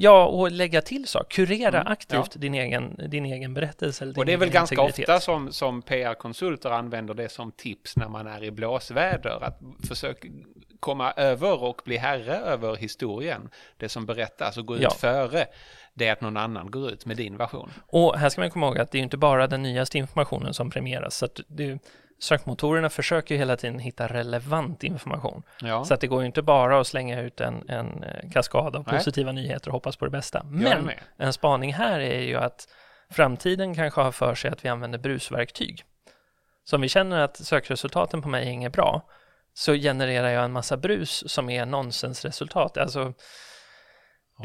Ja, 0.00 0.26
och 0.26 0.50
lägga 0.50 0.82
till 0.82 1.08
saker, 1.08 1.30
kurera 1.46 1.80
Mm, 1.80 1.92
aktivt 1.92 2.40
din, 2.40 2.54
egen, 2.54 2.96
din 3.10 3.24
egen 3.24 3.54
berättelse. 3.54 4.04
Eller 4.04 4.18
Och 4.18 4.26
det 4.26 4.32
är 4.32 4.36
väl 4.36 4.50
ganska 4.50 4.74
integritet. 4.74 5.08
ofta 5.08 5.20
som, 5.20 5.52
som 5.52 5.82
PR-konsulter 5.82 6.70
använder 6.70 7.14
det 7.14 7.28
som 7.28 7.52
tips 7.52 7.96
när 7.96 8.08
man 8.08 8.26
är 8.26 8.44
i 8.44 8.50
blåsväder. 8.50 9.44
Att 9.44 9.60
försöka 9.88 10.28
komma 10.80 11.12
över 11.12 11.62
och 11.62 11.80
bli 11.84 11.96
herre 11.96 12.36
över 12.36 12.76
historien. 12.76 13.48
Det 13.76 13.88
som 13.88 14.06
berättas 14.06 14.56
och 14.56 14.66
gå 14.66 14.76
ut 14.76 14.82
Ja. 14.82 14.90
före. 14.90 15.46
Det 15.94 16.08
att 16.10 16.20
någon 16.20 16.36
annan 16.36 16.70
går 16.70 16.90
ut 16.90 17.06
med 17.06 17.16
din 17.16 17.36
version. 17.36 17.70
Och 17.86 18.18
här 18.18 18.28
ska 18.28 18.40
man 18.40 18.50
komma 18.50 18.66
ihåg 18.66 18.78
att 18.78 18.90
det 18.90 18.98
är 18.98 19.02
inte 19.02 19.16
bara 19.16 19.46
den 19.46 19.62
nyaste 19.62 19.98
informationen 19.98 20.54
som 20.54 20.70
premieras. 20.70 21.16
Så 21.16 21.24
att 21.24 21.40
det, 21.48 21.78
sökmotorerna 22.18 22.90
försöker 22.90 23.34
ju 23.34 23.38
hela 23.38 23.56
tiden 23.56 23.78
hitta 23.78 24.06
relevant 24.06 24.84
information. 24.84 25.42
Ja, 25.60 25.84
Så 25.84 25.94
att 25.94 26.00
det 26.00 26.06
går 26.06 26.20
ju 26.20 26.26
inte 26.26 26.42
bara 26.42 26.80
att 26.80 26.86
slänga 26.86 27.20
ut 27.20 27.40
en, 27.40 27.68
en 27.68 28.02
eh, 28.02 28.30
kaskad 28.30 28.76
av 28.76 28.84
Nej. 28.86 28.96
positiva 28.96 29.32
nyheter 29.32 29.68
och 29.68 29.72
hoppas 29.72 29.96
på 29.96 30.04
det 30.04 30.10
bästa. 30.10 30.42
Men 30.44 30.90
en 31.16 31.32
spaning 31.32 31.74
här 31.74 32.00
är 32.00 32.20
ju 32.20 32.36
att 32.36 32.68
framtiden 33.10 33.74
kanske 33.74 34.00
har 34.00 34.12
för 34.12 34.34
sig 34.34 34.50
att 34.50 34.64
vi 34.64 34.68
använder 34.68 34.98
brusverktyg. 34.98 35.84
Så 36.64 36.76
om 36.76 36.82
vi 36.82 36.88
känner 36.88 37.20
att 37.20 37.36
sökresultaten 37.36 38.22
på 38.22 38.28
mig 38.28 38.46
är 38.46 38.50
inget 38.50 38.72
bra, 38.72 39.02
så 39.54 39.72
genererar 39.72 40.28
jag 40.28 40.44
en 40.44 40.52
massa 40.52 40.76
brus 40.76 41.30
som 41.30 41.50
är 41.50 41.66
nonsensresultat. 41.66 42.78
Alltså, 42.78 43.14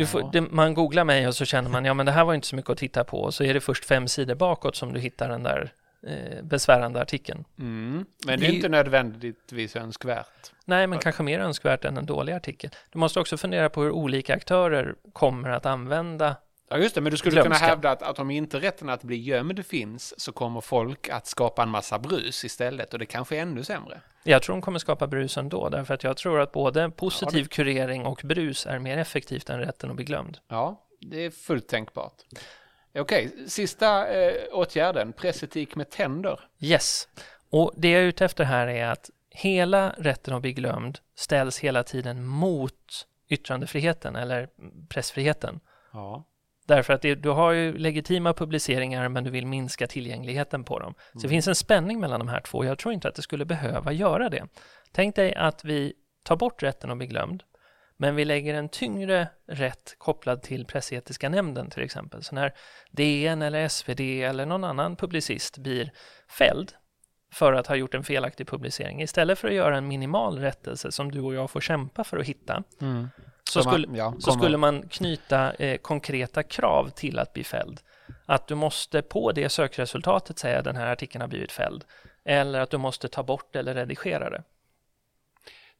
får, 0.06 0.32
det, 0.32 0.42
man 0.42 0.74
googlar 0.74 1.04
mig 1.04 1.28
och 1.28 1.36
så 1.36 1.46
känner 1.46 1.70
man, 1.70 1.86
ja 1.86 1.94
men 1.94 2.06
det 2.06 2.12
här 2.12 2.24
var 2.24 2.34
inte 2.34 2.48
så 2.48 2.56
mycket 2.56 2.72
att 2.72 2.78
titta 2.78 3.04
på, 3.04 3.22
och 3.22 3.34
så 3.34 3.44
är 3.44 3.54
det 3.54 3.60
först 3.60 3.86
fem 3.86 4.08
sidor 4.08 4.36
bakåt 4.36 4.76
som 4.76 4.94
du 4.94 5.00
hittar 5.00 5.30
den 5.30 5.44
där 5.44 5.74
eh, 6.08 6.44
besvärande 6.44 7.02
artikeln. 7.02 7.46
Mm. 7.60 8.06
Men 8.26 8.40
det 8.40 8.46
är 8.46 8.52
inte 8.52 8.70
nödvändigtvis 8.70 9.76
önskvärt. 9.76 10.52
Nej, 10.66 10.88
men 10.88 11.00
kanske 11.00 11.24
mer 11.24 11.40
önskvärt 11.40 11.86
än 11.86 11.98
en 11.98 12.06
dålig 12.06 12.34
artikel. 12.34 12.70
Du 12.92 13.00
måste 13.00 13.20
också 13.20 13.38
fundera 13.38 13.70
på 13.70 13.84
hur 13.84 13.92
olika 13.92 14.36
aktörer 14.36 14.96
kommer 15.14 15.50
att 15.50 15.66
använda 15.66 16.36
Ja 16.70 16.80
just 16.80 16.96
det, 16.96 17.02
men 17.02 17.12
du 17.12 17.18
skulle 17.18 17.32
glömska. 17.32 17.54
kunna 17.54 17.70
hävda 17.70 17.92
att, 17.92 18.02
att 18.02 18.20
om 18.20 18.32
inte 18.32 18.60
rätten 18.60 18.90
att 18.90 19.04
bli 19.04 19.18
gömd 19.18 19.66
finns 19.66 20.20
så 20.20 20.32
kommer 20.32 20.62
folk 20.62 21.10
att 21.10 21.28
skapa 21.28 21.64
en 21.64 21.70
massa 21.70 22.00
brus 22.00 22.46
istället 22.46 22.94
och 22.94 23.00
det 23.00 23.06
kanske 23.06 23.38
är 23.38 23.42
ännu 23.42 23.64
sämre. 23.64 24.02
Jag 24.24 24.42
tror 24.42 24.56
de 24.56 24.62
kommer 24.62 24.80
skapa 24.80 25.08
brus 25.08 25.38
ändå, 25.38 25.70
därför 25.70 25.94
att 25.94 26.04
jag 26.04 26.18
tror 26.18 26.40
att 26.40 26.52
både 26.52 26.90
positiv 26.90 27.40
ja, 27.40 27.44
det... 27.44 27.50
kurering 27.50 28.06
och 28.06 28.22
brus 28.24 28.66
är 28.66 28.80
mer 28.80 28.98
effektivt 28.98 29.50
än 29.50 29.60
rätten 29.60 29.90
att 29.90 29.96
bli 29.96 30.06
glömd. 30.06 30.38
Ja, 30.48 30.88
det 31.00 31.26
är 31.26 31.30
fullt 31.32 31.68
tänkbart. 31.68 32.14
Okej, 33.00 33.32
sista 33.48 34.08
eh, 34.08 34.34
åtgärden, 34.52 35.14
pressetik 35.14 35.76
med 35.76 35.90
tänder. 35.90 36.40
Yes, 36.60 37.08
och 37.50 37.72
det 37.76 37.90
jag 37.90 38.02
är 38.02 38.06
ute 38.06 38.26
efter 38.26 38.44
här 38.44 38.68
är 38.68 38.86
att 38.86 39.10
hela 39.30 39.96
rätten 39.98 40.34
att 40.34 40.42
bli 40.42 40.54
glömd 40.54 41.00
ställs 41.16 41.60
hela 41.60 41.84
tiden 41.84 42.26
mot 42.26 43.08
yttrandefriheten 43.30 44.16
eller 44.16 44.50
pressfriheten. 44.90 45.60
Ja. 45.94 46.28
Därför 46.66 46.94
att 46.94 47.02
det, 47.02 47.16
du 47.16 47.30
har 47.30 47.52
ju 47.52 47.78
legitima 47.78 48.34
publiceringar 48.34 49.10
men 49.10 49.24
du 49.24 49.30
vill 49.30 49.48
minska 49.48 49.88
tillgängligheten 49.88 50.64
på 50.64 50.80
dem. 50.80 50.94
Så 50.98 51.18
mm. 51.18 51.22
det 51.22 51.30
finns 51.30 51.48
en 51.48 51.56
spänning 51.56 52.00
mellan 52.00 52.20
de 52.20 52.28
här 52.28 52.42
två. 52.42 52.66
Jag 52.66 52.78
tror 52.78 52.94
inte 52.94 53.08
att 53.08 53.16
det 53.16 53.22
skulle 53.22 53.46
behöva 53.46 53.92
göra 53.92 54.30
det. 54.30 54.48
Tänk 54.92 55.16
dig 55.16 55.36
att 55.36 55.66
vi 55.66 55.94
tar 56.24 56.36
bort 56.36 56.64
rätten 56.64 56.92
att 56.92 56.98
bli 56.98 57.08
glömd 57.08 57.44
men 57.98 58.16
vi 58.16 58.26
lägger 58.26 58.54
en 58.54 58.70
tyngre 58.70 59.28
rätt 59.48 59.96
kopplad 59.98 60.42
till 60.42 60.66
pressetiska 60.66 61.30
nämnden 61.30 61.70
till 61.70 61.84
exempel. 61.84 62.24
Så 62.24 62.36
när 62.36 62.54
DN 62.92 63.42
eller 63.42 63.68
SvD 63.68 64.00
eller 64.00 64.46
någon 64.46 64.64
annan 64.64 64.96
publicist 64.96 65.58
blir 65.58 65.92
fälld 66.30 66.72
för 67.34 67.54
att 67.54 67.68
ha 67.68 67.76
gjort 67.76 67.94
en 67.94 68.04
felaktig 68.04 68.48
publicering, 68.48 69.02
istället 69.02 69.40
för 69.40 69.48
att 69.48 69.54
göra 69.54 69.78
en 69.78 69.88
minimal 69.88 70.40
rättelse 70.40 70.92
som 70.92 71.12
du 71.12 71.22
och 71.22 71.34
jag 71.34 71.50
får 71.50 71.62
kämpa 71.62 72.04
för 72.04 72.18
att 72.18 72.26
hitta, 72.26 72.64
mm. 72.82 73.10
så, 73.50 73.64
skulle, 73.64 73.88
man, 73.88 73.96
ja, 73.96 74.16
så 74.20 74.32
skulle 74.32 74.58
man 74.58 74.90
knyta 74.90 75.54
eh, 75.54 75.78
konkreta 75.78 76.44
krav 76.44 76.90
till 76.90 77.20
att 77.20 77.34
bli 77.34 77.44
fälld. 77.44 77.80
Att 78.26 78.48
du 78.48 78.56
måste 78.56 79.02
på 79.02 79.32
det 79.32 79.50
sökresultatet 79.50 80.40
säga 80.40 80.62
den 80.62 80.76
här 80.76 80.88
artikeln 80.88 81.22
har 81.22 81.28
blivit 81.28 81.52
fälld. 81.52 81.84
Eller 82.26 82.60
att 82.60 82.70
du 82.70 82.78
måste 82.78 83.08
ta 83.08 83.24
bort 83.24 83.56
eller 83.56 83.74
redigera 83.74 84.30
det. 84.30 84.44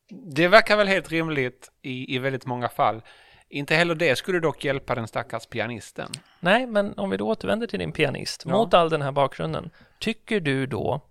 Det 0.10 0.48
verkar 0.48 0.78
väl 0.78 0.88
helt 0.88 1.12
rimligt 1.12 1.72
i, 1.82 2.16
i 2.16 2.20
väldigt 2.20 2.46
många 2.46 2.70
fall. 2.70 3.02
Inte 3.50 3.76
heller 3.76 3.96
det 3.96 4.16
skulle 4.16 4.40
dock 4.40 4.66
hjälpa 4.66 4.96
den 4.96 5.08
stackars 5.08 5.46
pianisten. 5.46 6.10
Nej, 6.40 6.68
men 6.68 6.94
om 6.98 7.10
vi 7.10 7.18
då 7.18 7.28
återvänder 7.28 7.68
till 7.68 7.80
din 7.80 7.92
pianist, 7.92 8.44
ja. 8.46 8.52
mot 8.52 8.74
all 8.74 8.90
den 8.90 9.02
här 9.02 9.12
bakgrunden, 9.12 9.70
tycker 10.00 10.40
du 10.40 10.66
då 10.66 11.02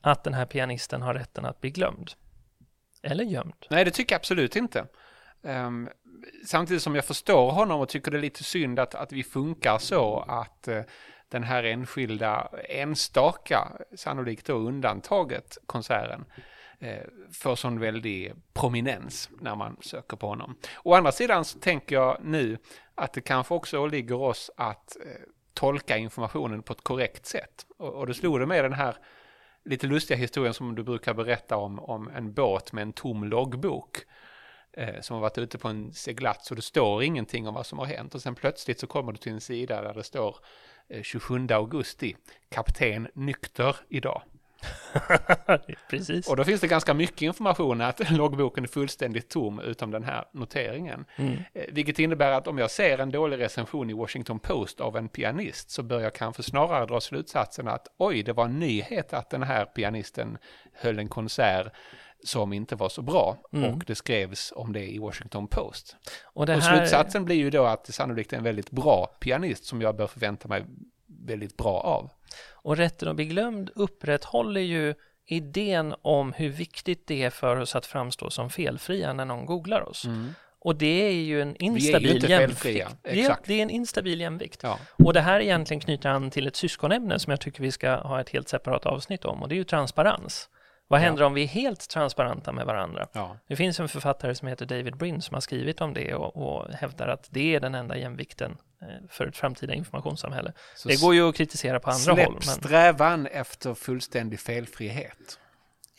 att 0.00 0.24
den 0.24 0.34
här 0.34 0.46
pianisten 0.46 1.02
har 1.02 1.14
rätten 1.14 1.44
att 1.44 1.60
bli 1.60 1.70
glömd? 1.70 2.10
Eller 3.02 3.24
gömd? 3.24 3.66
Nej, 3.70 3.84
det 3.84 3.90
tycker 3.90 4.14
jag 4.14 4.18
absolut 4.18 4.56
inte. 4.56 4.86
Um, 5.42 5.88
samtidigt 6.46 6.82
som 6.82 6.94
jag 6.94 7.04
förstår 7.04 7.50
honom 7.50 7.80
och 7.80 7.88
tycker 7.88 8.10
det 8.10 8.16
är 8.16 8.22
lite 8.22 8.44
synd 8.44 8.78
att, 8.78 8.94
att 8.94 9.12
vi 9.12 9.22
funkar 9.22 9.78
så 9.78 10.20
att 10.28 10.68
uh, 10.68 10.82
den 11.28 11.42
här 11.42 11.64
enskilda, 11.64 12.48
enstaka, 12.68 13.72
sannolikt 13.96 14.46
då 14.46 14.54
undantaget 14.54 15.58
konserten, 15.66 16.24
Eh, 16.84 17.04
får 17.32 17.56
sån 17.56 17.80
väldig 17.80 18.32
prominens 18.52 19.30
när 19.40 19.54
man 19.56 19.76
söker 19.80 20.16
på 20.16 20.26
honom. 20.26 20.56
Å 20.82 20.94
andra 20.94 21.12
sidan 21.12 21.44
så 21.44 21.58
tänker 21.58 21.94
jag 21.94 22.18
nu 22.24 22.58
att 22.94 23.12
det 23.12 23.20
kanske 23.20 23.54
också 23.54 23.78
åligger 23.78 24.20
oss 24.20 24.50
att 24.56 24.96
eh, 24.96 25.20
tolka 25.54 25.96
informationen 25.96 26.62
på 26.62 26.72
ett 26.72 26.82
korrekt 26.82 27.26
sätt. 27.26 27.66
Och, 27.78 27.94
och 27.94 28.06
det 28.06 28.14
slog 28.14 28.40
det 28.40 28.46
med 28.46 28.64
den 28.64 28.72
här 28.72 28.96
lite 29.64 29.86
lustiga 29.86 30.18
historien 30.18 30.54
som 30.54 30.74
du 30.74 30.82
brukar 30.82 31.14
berätta 31.14 31.56
om, 31.56 31.78
om 31.80 32.08
en 32.08 32.32
båt 32.34 32.72
med 32.72 32.82
en 32.82 32.92
tom 32.92 33.24
loggbok 33.24 33.98
eh, 34.72 35.00
som 35.00 35.14
har 35.14 35.20
varit 35.20 35.38
ute 35.38 35.58
på 35.58 35.68
en 35.68 35.92
seglats 35.92 36.50
och 36.50 36.56
det 36.56 36.62
står 36.62 37.02
ingenting 37.02 37.48
om 37.48 37.54
vad 37.54 37.66
som 37.66 37.78
har 37.78 37.86
hänt 37.86 38.14
och 38.14 38.22
sen 38.22 38.34
plötsligt 38.34 38.80
så 38.80 38.86
kommer 38.86 39.12
du 39.12 39.18
till 39.18 39.32
en 39.32 39.40
sida 39.40 39.82
där 39.82 39.94
det 39.94 40.04
står 40.04 40.36
eh, 40.88 41.02
27 41.02 41.46
augusti, 41.50 42.16
kapten 42.48 43.08
nykter 43.14 43.76
idag. 43.88 44.22
Precis. 45.90 46.28
Och 46.28 46.36
då 46.36 46.44
finns 46.44 46.60
det 46.60 46.66
ganska 46.66 46.94
mycket 46.94 47.22
information 47.22 47.80
att 47.80 48.10
loggboken 48.10 48.64
är 48.64 48.68
fullständigt 48.68 49.28
tom 49.28 49.60
utom 49.60 49.90
den 49.90 50.04
här 50.04 50.24
noteringen. 50.32 51.04
Mm. 51.16 51.32
Eh, 51.32 51.64
vilket 51.68 51.98
innebär 51.98 52.30
att 52.30 52.46
om 52.46 52.58
jag 52.58 52.70
ser 52.70 52.98
en 52.98 53.10
dålig 53.10 53.38
recension 53.38 53.90
i 53.90 53.92
Washington 53.92 54.38
Post 54.38 54.80
av 54.80 54.96
en 54.96 55.08
pianist 55.08 55.70
så 55.70 55.82
bör 55.82 56.00
jag 56.00 56.14
kanske 56.14 56.42
snarare 56.42 56.86
dra 56.86 57.00
slutsatsen 57.00 57.68
att 57.68 57.86
oj, 57.98 58.22
det 58.22 58.32
var 58.32 58.44
en 58.44 58.58
nyhet 58.58 59.12
att 59.12 59.30
den 59.30 59.42
här 59.42 59.64
pianisten 59.64 60.38
höll 60.72 60.98
en 60.98 61.08
konsert 61.08 61.72
som 62.24 62.52
inte 62.52 62.76
var 62.76 62.88
så 62.88 63.02
bra 63.02 63.36
mm. 63.52 63.74
och 63.74 63.84
det 63.86 63.94
skrevs 63.94 64.52
om 64.56 64.72
det 64.72 64.86
i 64.86 64.98
Washington 64.98 65.48
Post. 65.48 65.96
Och, 66.24 66.48
här... 66.48 66.56
och 66.56 66.62
slutsatsen 66.62 67.24
blir 67.24 67.36
ju 67.36 67.50
då 67.50 67.64
att 67.64 67.84
det 67.84 67.92
sannolikt 67.92 68.32
är 68.32 68.36
en 68.36 68.44
väldigt 68.44 68.70
bra 68.70 69.06
pianist 69.20 69.64
som 69.64 69.82
jag 69.82 69.96
bör 69.96 70.06
förvänta 70.06 70.48
mig 70.48 70.64
väldigt 71.06 71.56
bra 71.56 71.80
av. 71.80 72.10
Och 72.64 72.76
rätten 72.76 73.08
att 73.08 73.16
bli 73.16 73.24
glömd 73.24 73.70
upprätthåller 73.74 74.60
ju 74.60 74.94
idén 75.26 75.94
om 76.02 76.32
hur 76.32 76.48
viktigt 76.48 77.06
det 77.06 77.22
är 77.22 77.30
för 77.30 77.56
oss 77.56 77.76
att 77.76 77.86
framstå 77.86 78.30
som 78.30 78.50
felfria 78.50 79.12
när 79.12 79.24
någon 79.24 79.46
googlar 79.46 79.88
oss. 79.88 80.04
Mm. 80.04 80.34
Och 80.58 80.76
det 80.76 81.08
är 81.08 81.12
ju 81.12 81.42
en 81.42 81.56
instabil 81.56 82.30
jämvikt. 82.30 82.62
Det, 83.02 83.36
det 83.44 83.54
är 83.54 83.62
en 83.62 83.70
instabil 83.70 84.20
jämvikt. 84.20 84.62
Ja. 84.62 84.78
Och 85.04 85.12
det 85.12 85.20
här 85.20 85.40
egentligen 85.40 85.80
knyter 85.80 86.08
an 86.08 86.30
till 86.30 86.46
ett 86.46 86.56
syskonämne 86.56 87.18
som 87.18 87.30
jag 87.30 87.40
tycker 87.40 87.62
vi 87.62 87.70
ska 87.70 87.96
ha 87.96 88.20
ett 88.20 88.28
helt 88.28 88.48
separat 88.48 88.86
avsnitt 88.86 89.24
om 89.24 89.42
och 89.42 89.48
det 89.48 89.54
är 89.54 89.56
ju 89.56 89.64
transparens. 89.64 90.48
Vad 90.88 91.00
händer 91.00 91.22
ja. 91.22 91.26
om 91.26 91.34
vi 91.34 91.42
är 91.42 91.46
helt 91.46 91.88
transparenta 91.88 92.52
med 92.52 92.66
varandra? 92.66 93.06
Ja. 93.12 93.36
Det 93.48 93.56
finns 93.56 93.80
en 93.80 93.88
författare 93.88 94.34
som 94.34 94.48
heter 94.48 94.66
David 94.66 94.96
Brin 94.96 95.22
som 95.22 95.34
har 95.34 95.40
skrivit 95.40 95.80
om 95.80 95.94
det 95.94 96.14
och, 96.14 96.36
och 96.36 96.72
hävdar 96.72 97.08
att 97.08 97.28
det 97.30 97.54
är 97.54 97.60
den 97.60 97.74
enda 97.74 97.96
jämvikten 97.96 98.56
för 99.08 99.26
ett 99.26 99.36
framtida 99.36 99.74
informationssamhälle. 99.74 100.52
Så 100.76 100.88
det 100.88 101.00
går 101.00 101.14
ju 101.14 101.28
att 101.28 101.34
kritisera 101.34 101.80
på 101.80 101.90
andra 101.90 102.12
håll. 102.12 102.32
Men... 102.32 102.42
strävan 102.42 103.26
efter 103.26 103.74
fullständig 103.74 104.40
felfrihet. 104.40 105.38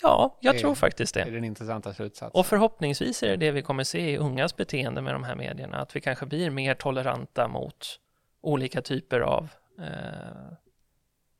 Ja, 0.01 0.37
jag 0.39 0.55
det 0.55 0.59
tror 0.59 0.75
faktiskt 0.75 1.13
det. 1.13 1.23
Det 1.23 1.29
är 1.29 1.33
den 1.33 1.43
intressanta 1.43 1.93
slutsatsen. 1.93 2.39
Och 2.39 2.45
förhoppningsvis 2.45 3.23
är 3.23 3.27
det 3.27 3.35
det 3.35 3.51
vi 3.51 3.61
kommer 3.61 3.83
se 3.83 4.11
i 4.11 4.17
ungas 4.17 4.55
beteende 4.55 5.01
med 5.01 5.15
de 5.15 5.23
här 5.23 5.35
medierna, 5.35 5.77
att 5.77 5.95
vi 5.95 6.01
kanske 6.01 6.25
blir 6.25 6.49
mer 6.49 6.73
toleranta 6.73 7.47
mot 7.47 7.99
olika 8.41 8.81
typer 8.81 9.19
av 9.19 9.49
eh, 9.79 9.85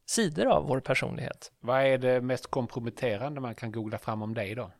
sidor 0.06 0.46
av 0.46 0.68
vår 0.68 0.80
personlighet. 0.80 1.52
Vad 1.60 1.82
är 1.82 1.98
det 1.98 2.22
mest 2.22 2.48
komprometterande 2.48 3.42
man 3.42 3.56
kan 3.56 3.72
googla 3.72 3.98
fram 3.98 4.22
om 4.22 4.34
dig 4.34 4.56
då? 4.56 4.72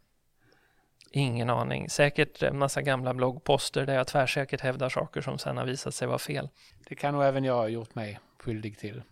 Ingen 1.18 1.50
aning. 1.50 1.90
Säkert 1.90 2.44
en 2.44 2.58
massa 2.58 2.82
gamla 2.82 3.14
bloggposter 3.14 3.86
där 3.86 3.96
jag 3.96 4.08
tvärsäkert 4.08 4.62
hävdar 4.62 4.90
saker 4.90 5.22
som 5.22 5.38
sen 5.38 5.58
har 5.58 5.66
visat 5.66 5.96
sig 5.96 6.08
vara 6.08 6.20
fel. 6.20 6.50
Det 6.90 6.96
kan 6.96 7.14
nog 7.14 7.24
även 7.24 7.44
jag 7.44 7.54
ha 7.54 7.68
gjort 7.68 7.96
mig 7.96 8.20
skyldig 8.40 8.80
till. 8.80 9.04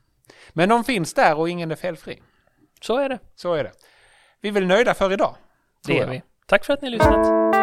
Men 0.53 0.69
de 0.69 0.83
finns 0.83 1.13
där 1.13 1.37
och 1.37 1.49
ingen 1.49 1.71
är 1.71 1.75
felfri. 1.75 2.21
Så 2.81 2.97
är 2.97 3.09
det. 3.09 3.19
Så 3.35 3.53
är 3.53 3.63
det. 3.63 3.71
Vi 4.41 4.49
är 4.49 4.53
väl 4.53 4.67
nöjda 4.67 4.93
för 4.93 5.13
idag? 5.13 5.35
Det 5.87 5.99
är 5.99 6.07
vi. 6.07 6.21
Tack 6.47 6.65
för 6.65 6.73
att 6.73 6.81
ni 6.81 6.89
lyssnat. 6.89 7.62